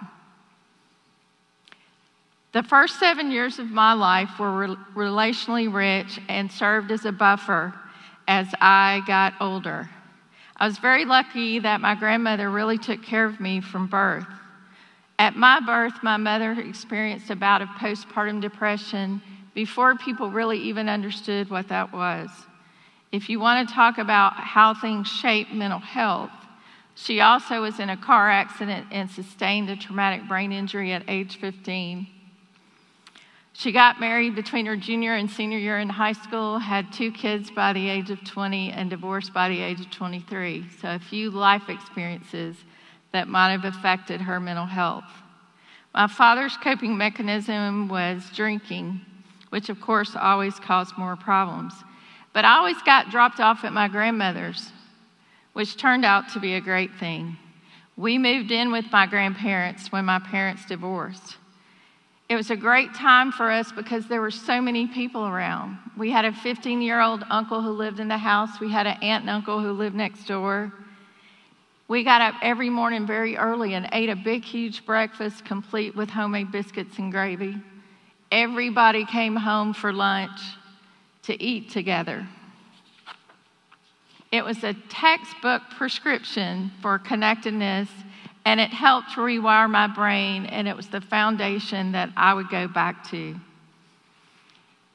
The 2.53 2.63
first 2.63 2.99
seven 2.99 3.29
years 3.29 3.59
of 3.59 3.69
my 3.69 3.93
life 3.93 4.39
were 4.39 4.67
re- 4.67 4.75
relationally 4.95 5.71
rich 5.71 6.19
and 6.27 6.51
served 6.51 6.91
as 6.91 7.05
a 7.05 7.11
buffer 7.11 7.73
as 8.27 8.47
I 8.59 9.01
got 9.07 9.33
older. 9.39 9.89
I 10.57 10.67
was 10.67 10.77
very 10.79 11.05
lucky 11.05 11.59
that 11.59 11.81
my 11.81 11.95
grandmother 11.95 12.49
really 12.49 12.77
took 12.77 13.03
care 13.03 13.25
of 13.25 13.39
me 13.39 13.61
from 13.61 13.87
birth. 13.87 14.27
At 15.19 15.35
my 15.35 15.59
birth, 15.59 16.03
my 16.03 16.17
mother 16.17 16.51
experienced 16.51 17.29
a 17.29 17.35
bout 17.35 17.61
of 17.61 17.69
postpartum 17.69 18.41
depression 18.41 19.21
before 19.55 19.95
people 19.95 20.29
really 20.29 20.59
even 20.59 20.89
understood 20.89 21.49
what 21.49 21.69
that 21.69 21.91
was. 21.91 22.29
If 23.11 23.29
you 23.29 23.39
want 23.39 23.67
to 23.67 23.73
talk 23.73 23.97
about 23.97 24.33
how 24.35 24.73
things 24.73 25.07
shape 25.07 25.51
mental 25.51 25.79
health, 25.79 26.31
she 26.93 27.21
also 27.21 27.61
was 27.61 27.79
in 27.79 27.89
a 27.89 27.97
car 27.97 28.29
accident 28.29 28.87
and 28.91 29.09
sustained 29.09 29.69
a 29.69 29.75
traumatic 29.75 30.27
brain 30.27 30.51
injury 30.51 30.91
at 30.91 31.03
age 31.07 31.39
15. 31.39 32.07
She 33.57 33.71
got 33.71 33.99
married 33.99 34.35
between 34.35 34.67
her 34.67 34.77
junior 34.77 35.15
and 35.15 35.31
senior 35.31 35.57
year 35.57 35.79
in 35.79 35.89
high 35.89 36.11
school, 36.11 36.59
had 36.59 36.93
two 36.93 37.11
kids 37.11 37.49
by 37.49 37.73
the 37.73 37.89
age 37.89 38.11
of 38.11 38.23
20, 38.23 38.71
and 38.71 38.87
divorced 38.87 39.33
by 39.33 39.49
the 39.49 39.59
age 39.59 39.79
of 39.79 39.89
23. 39.89 40.63
So, 40.79 40.89
a 40.93 40.99
few 40.99 41.31
life 41.31 41.67
experiences 41.67 42.55
that 43.13 43.27
might 43.27 43.49
have 43.49 43.65
affected 43.65 44.21
her 44.21 44.39
mental 44.39 44.67
health. 44.67 45.09
My 45.91 46.05
father's 46.05 46.55
coping 46.57 46.95
mechanism 46.99 47.87
was 47.87 48.29
drinking, 48.31 49.01
which, 49.49 49.69
of 49.69 49.81
course, 49.81 50.15
always 50.15 50.59
caused 50.59 50.95
more 50.95 51.15
problems. 51.15 51.73
But 52.33 52.45
I 52.45 52.57
always 52.57 52.79
got 52.83 53.09
dropped 53.09 53.39
off 53.39 53.63
at 53.63 53.73
my 53.73 53.87
grandmother's, 53.87 54.71
which 55.53 55.77
turned 55.77 56.05
out 56.05 56.29
to 56.33 56.39
be 56.39 56.53
a 56.53 56.61
great 56.61 56.93
thing. 56.99 57.37
We 57.95 58.19
moved 58.19 58.51
in 58.51 58.71
with 58.71 58.85
my 58.91 59.07
grandparents 59.07 59.91
when 59.91 60.05
my 60.05 60.19
parents 60.19 60.63
divorced. 60.67 61.37
It 62.29 62.35
was 62.35 62.51
a 62.51 62.57
great 62.57 62.93
time 62.93 63.31
for 63.31 63.49
us 63.49 63.71
because 63.71 64.07
there 64.07 64.19
were 64.19 64.31
so 64.31 64.61
many 64.61 64.85
people 64.87 65.25
around. 65.25 65.77
We 65.95 66.11
had 66.11 66.25
a 66.25 66.33
15 66.33 66.81
year 66.81 66.99
old 66.99 67.23
uncle 67.29 67.61
who 67.61 67.71
lived 67.71 67.99
in 67.99 68.09
the 68.09 68.17
house, 68.17 68.59
we 68.59 68.69
had 68.69 68.85
an 68.85 68.97
aunt 69.01 69.21
and 69.21 69.29
uncle 69.29 69.61
who 69.61 69.71
lived 69.71 69.95
next 69.95 70.27
door. 70.27 70.73
We 71.87 72.03
got 72.03 72.19
up 72.19 72.35
every 72.41 72.69
morning 72.69 73.07
very 73.07 73.37
early 73.37 73.73
and 73.73 73.87
ate 73.93 74.09
a 74.09 74.15
big, 74.15 74.43
huge 74.43 74.85
breakfast 74.85 75.45
complete 75.45 75.95
with 75.95 76.09
homemade 76.09 76.51
biscuits 76.51 76.97
and 76.97 77.13
gravy. 77.13 77.55
Everybody 78.29 79.05
came 79.05 79.37
home 79.37 79.73
for 79.73 79.93
lunch 79.93 80.37
to 81.23 81.41
eat 81.41 81.69
together. 81.69 82.27
It 84.33 84.43
was 84.43 84.65
a 84.65 84.73
textbook 84.89 85.61
prescription 85.77 86.71
for 86.81 86.99
connectedness 86.99 87.87
and 88.47 88.61
it 88.61 88.71
helped 88.71 89.09
rewire 89.17 89.69
my 89.69 89.87
brain, 89.87 90.45
and 90.45 90.69
it 90.69 90.77
was 90.77 90.87
the 90.87 91.01
foundation 91.01 91.91
that 91.91 92.09
I 92.15 92.33
would 92.33 92.47
go 92.47 92.65
back 92.65 93.05
to. 93.09 93.35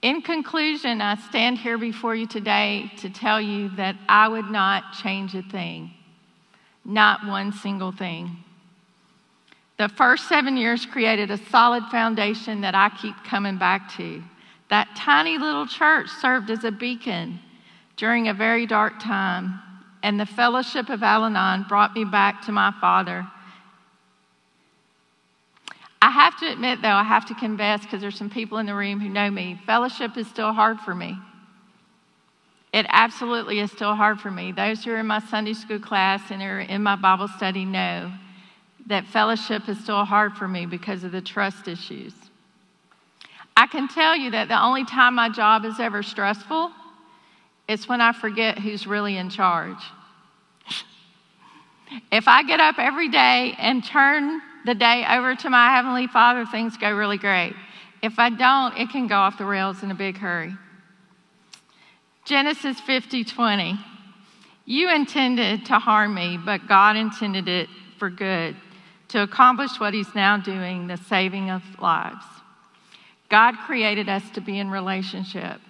In 0.00 0.22
conclusion, 0.22 1.02
I 1.02 1.16
stand 1.16 1.58
here 1.58 1.76
before 1.76 2.14
you 2.14 2.26
today 2.26 2.90
to 3.00 3.10
tell 3.10 3.38
you 3.38 3.68
that 3.76 3.94
I 4.08 4.26
would 4.26 4.50
not 4.50 4.94
change 4.94 5.34
a 5.34 5.42
thing, 5.42 5.90
not 6.82 7.26
one 7.26 7.52
single 7.52 7.92
thing. 7.92 8.38
The 9.76 9.90
first 9.90 10.30
seven 10.30 10.56
years 10.56 10.86
created 10.86 11.30
a 11.30 11.36
solid 11.36 11.84
foundation 11.90 12.62
that 12.62 12.74
I 12.74 12.88
keep 12.88 13.16
coming 13.22 13.58
back 13.58 13.94
to. 13.98 14.22
That 14.70 14.88
tiny 14.96 15.36
little 15.36 15.66
church 15.66 16.08
served 16.22 16.50
as 16.50 16.64
a 16.64 16.72
beacon 16.72 17.38
during 17.98 18.28
a 18.28 18.34
very 18.34 18.64
dark 18.64 18.98
time, 18.98 19.60
and 20.02 20.18
the 20.18 20.24
fellowship 20.24 20.88
of 20.88 21.02
Al 21.02 21.26
Anon 21.26 21.66
brought 21.68 21.94
me 21.94 22.06
back 22.06 22.40
to 22.46 22.52
my 22.52 22.72
Father 22.80 23.26
I 26.02 26.10
have 26.10 26.36
to 26.40 26.50
admit, 26.50 26.82
though, 26.82 26.88
I 26.88 27.04
have 27.04 27.26
to 27.26 27.34
confess 27.34 27.82
because 27.82 28.00
there's 28.00 28.18
some 28.18 28.28
people 28.28 28.58
in 28.58 28.66
the 28.66 28.74
room 28.74 28.98
who 28.98 29.08
know 29.08 29.30
me, 29.30 29.60
fellowship 29.64 30.16
is 30.16 30.26
still 30.26 30.52
hard 30.52 30.80
for 30.80 30.96
me. 30.96 31.16
It 32.72 32.86
absolutely 32.88 33.60
is 33.60 33.70
still 33.70 33.94
hard 33.94 34.20
for 34.20 34.28
me. 34.28 34.50
Those 34.50 34.82
who 34.82 34.90
are 34.90 34.98
in 34.98 35.06
my 35.06 35.20
Sunday 35.20 35.52
school 35.52 35.78
class 35.78 36.20
and 36.30 36.42
are 36.42 36.58
in 36.58 36.82
my 36.82 36.96
Bible 36.96 37.28
study 37.28 37.64
know 37.64 38.10
that 38.88 39.06
fellowship 39.06 39.68
is 39.68 39.78
still 39.78 40.04
hard 40.04 40.36
for 40.36 40.48
me 40.48 40.66
because 40.66 41.04
of 41.04 41.12
the 41.12 41.20
trust 41.20 41.68
issues. 41.68 42.14
I 43.56 43.68
can 43.68 43.86
tell 43.86 44.16
you 44.16 44.32
that 44.32 44.48
the 44.48 44.60
only 44.60 44.84
time 44.84 45.14
my 45.14 45.28
job 45.28 45.64
is 45.64 45.78
ever 45.78 46.02
stressful 46.02 46.72
is 47.68 47.88
when 47.88 48.00
I 48.00 48.10
forget 48.12 48.58
who's 48.58 48.88
really 48.88 49.18
in 49.18 49.30
charge. 49.30 49.78
if 52.10 52.26
I 52.26 52.42
get 52.42 52.58
up 52.58 52.80
every 52.80 53.08
day 53.08 53.54
and 53.56 53.84
turn 53.84 54.42
the 54.64 54.74
day 54.74 55.04
over 55.08 55.34
to 55.34 55.50
my 55.50 55.74
Heavenly 55.74 56.06
Father, 56.06 56.46
things 56.46 56.76
go 56.76 56.94
really 56.94 57.18
great. 57.18 57.54
If 58.02 58.18
I 58.18 58.30
don't, 58.30 58.76
it 58.76 58.90
can 58.90 59.06
go 59.06 59.16
off 59.16 59.38
the 59.38 59.44
rails 59.44 59.82
in 59.82 59.90
a 59.90 59.94
big 59.94 60.18
hurry. 60.18 60.56
Genesis 62.24 62.80
50 62.80 63.24
20. 63.24 63.78
You 64.64 64.94
intended 64.94 65.66
to 65.66 65.74
harm 65.74 66.14
me, 66.14 66.38
but 66.42 66.68
God 66.68 66.96
intended 66.96 67.48
it 67.48 67.68
for 67.98 68.10
good, 68.10 68.56
to 69.08 69.22
accomplish 69.22 69.78
what 69.78 69.92
He's 69.92 70.14
now 70.14 70.36
doing, 70.36 70.86
the 70.86 70.96
saving 70.96 71.50
of 71.50 71.62
lives. 71.80 72.24
God 73.28 73.56
created 73.66 74.08
us 74.08 74.22
to 74.34 74.40
be 74.40 74.58
in 74.58 74.70
relationship. 74.70 75.60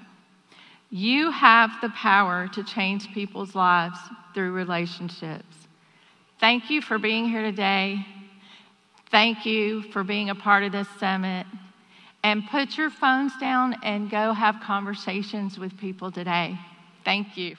You 0.91 1.31
have 1.31 1.71
the 1.81 1.89
power 1.91 2.49
to 2.49 2.63
change 2.65 3.13
people's 3.15 3.55
lives 3.55 3.99
through 4.35 4.53
relationships. 4.53 5.57
Thank 6.39 6.69
you 6.71 6.83
for 6.83 6.99
being 6.99 7.29
here 7.29 7.43
today. 7.43 8.05
Thank 9.13 9.47
you 9.47 9.83
for 9.93 10.03
being 10.03 10.31
a 10.31 10.35
part 10.35 10.65
of 10.65 10.73
this 10.73 10.89
summit. 10.99 11.47
And 12.25 12.43
put 12.51 12.79
your 12.79 12.89
phones 12.89 13.33
down 13.39 13.77
and 13.83 14.11
go 14.11 14.33
have 14.33 14.61
conversations 14.63 15.59
with 15.59 15.77
people 15.79 16.11
today. 16.11 16.59
Thank 17.05 17.37
you. 17.37 17.57